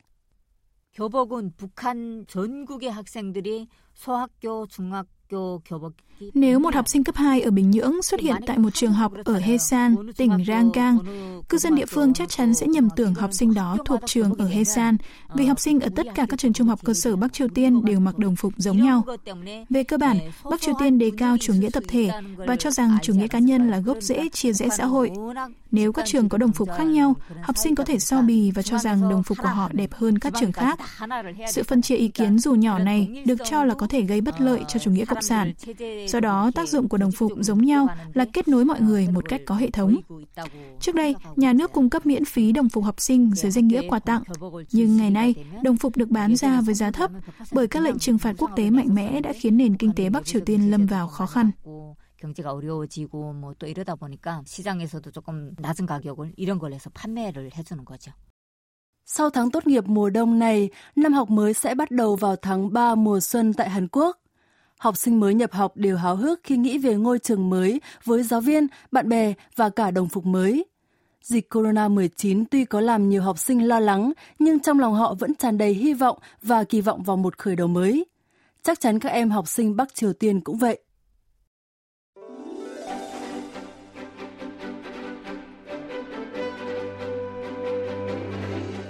교복은 0.94 1.54
북한 1.58 2.26
전국의 2.28 2.92
학생들이 2.92 3.68
소학교, 3.94 4.68
중학교 4.68 5.17
nếu 6.35 6.59
một 6.59 6.75
học 6.75 6.89
sinh 6.89 7.05
cấp 7.05 7.17
2 7.17 7.41
ở 7.41 7.51
Bình 7.51 7.71
Nhưỡng 7.71 8.03
xuất 8.03 8.21
hiện 8.21 8.37
tại 8.47 8.59
một 8.59 8.75
trường 8.75 8.93
học 8.93 9.13
ở 9.25 9.39
Hesan, 9.39 9.97
tỉnh 10.17 10.45
Rangang, 10.47 10.99
cư 11.49 11.59
dân 11.59 11.75
địa 11.75 11.87
phương 11.87 12.15
chắc 12.15 12.29
chắn 12.29 12.55
sẽ 12.55 12.67
nhầm 12.67 12.89
tưởng 12.97 13.15
học 13.15 13.33
sinh 13.33 13.55
đó 13.55 13.77
thuộc 13.85 14.01
trường 14.07 14.35
ở 14.35 14.47
Hesan, 14.47 14.97
vì 15.35 15.47
học 15.47 15.61
sinh 15.61 15.81
ở 15.81 15.89
tất 15.97 16.07
cả 16.15 16.27
các 16.29 16.39
trường 16.39 16.53
trung 16.53 16.69
học 16.69 16.81
cơ 16.85 16.95
sở 16.95 17.17
Bắc 17.17 17.33
Triều 17.33 17.49
Tiên 17.49 17.85
đều 17.85 18.01
mặc 18.01 18.19
đồng 18.19 18.37
phục 18.37 18.53
giống 18.57 18.83
nhau. 18.83 19.05
Về 19.71 19.85
cơ 19.85 19.99
bản, 19.99 20.19
Bắc 20.51 20.61
Triều 20.61 20.75
Tiên 20.79 20.99
đề 20.99 21.11
cao 21.19 21.37
chủ 21.41 21.53
nghĩa 21.55 21.71
tập 21.71 21.83
thể 21.89 22.11
và 22.37 22.57
cho 22.57 22.71
rằng 22.71 22.99
chủ 23.03 23.15
nghĩa 23.15 23.29
cá 23.29 23.39
nhân 23.39 23.71
là 23.71 23.79
gốc 23.79 23.97
rễ 24.01 24.29
chia 24.33 24.53
rẽ 24.53 24.69
xã 24.77 24.85
hội. 24.85 25.11
Nếu 25.71 25.93
các 25.93 26.07
trường 26.07 26.29
có 26.29 26.39
đồng 26.39 26.53
phục 26.53 26.69
khác 26.77 26.85
nhau, 26.85 27.15
học 27.43 27.57
sinh 27.59 27.75
có 27.75 27.85
thể 27.85 27.99
so 27.99 28.23
bì 28.23 28.51
và 28.51 28.63
cho 28.63 28.79
rằng 28.79 29.09
đồng 29.11 29.23
phục 29.23 29.39
của 29.39 29.49
họ 29.49 29.69
đẹp 29.73 29.93
hơn 29.93 30.19
các 30.19 30.33
trường 30.41 30.53
khác. 30.53 30.79
Sự 31.53 31.63
phân 31.63 31.83
chia 31.83 31.97
ý 31.97 32.09
kiến 32.09 32.39
dù 32.39 32.55
nhỏ 32.55 32.79
này 32.79 33.23
được 33.27 33.39
cho 33.51 33.65
là 33.65 33.75
có 33.75 33.87
thể 33.87 34.03
gây 34.03 34.21
bất 34.21 34.41
lợi 34.41 34.61
cho 34.69 34.79
chủ 34.79 34.91
nghĩa 34.91 35.05
cộng 35.18 35.22
sản. 35.22 35.54
Do 36.08 36.20
đó, 36.20 36.52
tác 36.56 36.70
dụng 36.70 36.90
của 36.90 36.98
đồng 36.98 37.12
phục 37.12 37.32
giống 37.40 37.66
nhau 37.66 37.88
là 38.14 38.26
kết 38.34 38.48
nối 38.48 38.66
mọi 38.66 38.82
người 38.82 39.08
một 39.08 39.30
cách 39.30 39.42
có 39.46 39.56
hệ 39.56 39.70
thống. 39.70 39.96
Trước 40.80 40.96
đây, 40.96 41.16
nhà 41.36 41.54
nước 41.54 41.72
cung 41.72 41.90
cấp 41.90 42.06
miễn 42.06 42.26
phí 42.26 42.52
đồng 42.52 42.70
phục 42.70 42.84
học 42.84 43.02
sinh 43.02 43.32
dưới 43.36 43.52
danh 43.52 43.68
nghĩa 43.68 43.82
quà 43.90 44.00
tặng. 44.00 44.24
Nhưng 44.72 44.98
ngày 44.98 45.12
nay, 45.12 45.36
đồng 45.64 45.78
phục 45.78 45.98
được 45.98 46.10
bán 46.10 46.36
ra 46.36 46.62
với 46.62 46.76
giá 46.76 46.92
thấp 46.92 47.12
bởi 47.52 47.68
các 47.68 47.84
lệnh 47.84 48.00
trừng 48.00 48.18
phạt 48.18 48.36
quốc 48.38 48.52
tế 48.56 48.70
mạnh 48.70 48.96
mẽ 48.96 49.22
đã 49.22 49.34
khiến 49.34 49.58
nền 49.58 49.78
kinh 49.78 49.94
tế 49.96 50.10
Bắc 50.10 50.26
Triều 50.26 50.42
Tiên 50.46 50.72
lâm 50.72 50.86
vào 50.86 51.08
khó 51.08 51.26
khăn. 51.26 51.52
경제가 52.24 52.54
어려워지고 52.54 53.34
뭐 53.34 53.54
또 53.60 53.68
이러다 53.68 53.96
보니까 53.96 54.44
시장에서도 54.46 55.12
조금 55.12 55.56
낮은 55.60 55.86
가격을 55.86 56.34
이런 56.38 56.60
걸 56.60 56.74
해서 56.74 56.90
판매를 56.94 57.52
해주는 57.58 57.84
거죠. 57.86 58.12
Sau 59.06 59.30
tháng 59.30 59.52
tốt 59.52 59.68
nghiệp 59.68 59.84
mùa 59.88 60.10
đông 60.10 60.40
này, 60.40 60.70
năm 60.96 61.14
học 61.14 61.30
mới 61.30 61.54
sẽ 61.54 61.76
bắt 61.76 61.92
đầu 61.92 62.16
vào 62.16 62.36
tháng 62.36 62.74
3 62.74 62.96
mùa 62.96 63.20
xuân 63.20 63.54
tại 63.54 63.70
Hàn 63.70 63.88
Quốc. 63.88 64.18
Học 64.79 64.97
sinh 64.97 65.21
mới 65.21 65.35
nhập 65.35 65.53
học 65.53 65.77
đều 65.77 65.97
háo 65.97 66.17
hức 66.17 66.41
khi 66.43 66.57
nghĩ 66.57 66.79
về 66.79 66.95
ngôi 66.95 67.19
trường 67.19 67.51
mới 67.51 67.81
với 68.05 68.23
giáo 68.23 68.41
viên, 68.41 68.67
bạn 68.93 69.09
bè 69.09 69.35
và 69.57 69.71
cả 69.71 69.91
đồng 69.91 70.09
phục 70.09 70.27
mới. 70.27 70.65
Dịch 71.23 71.55
Corona-19 71.55 72.45
tuy 72.51 72.65
có 72.65 72.81
làm 72.81 73.09
nhiều 73.09 73.23
học 73.23 73.39
sinh 73.39 73.69
lo 73.69 73.81
lắng, 73.81 74.13
nhưng 74.39 74.61
trong 74.61 74.81
lòng 74.81 74.95
họ 74.95 75.15
vẫn 75.15 75.35
tràn 75.35 75.59
đầy 75.59 75.75
hy 75.75 75.95
vọng 75.95 76.19
và 76.43 76.65
kỳ 76.65 76.81
vọng 76.81 77.03
vào 77.03 77.17
một 77.17 77.39
khởi 77.39 77.57
đầu 77.57 77.69
mới. 77.69 78.07
Chắc 78.63 78.81
chắn 78.81 78.99
các 78.99 79.09
em 79.09 79.31
học 79.31 79.49
sinh 79.49 79.77
Bắc 79.77 79.95
Triều 79.95 80.13
Tiên 80.13 80.41
cũng 80.41 80.59
vậy. 80.59 80.79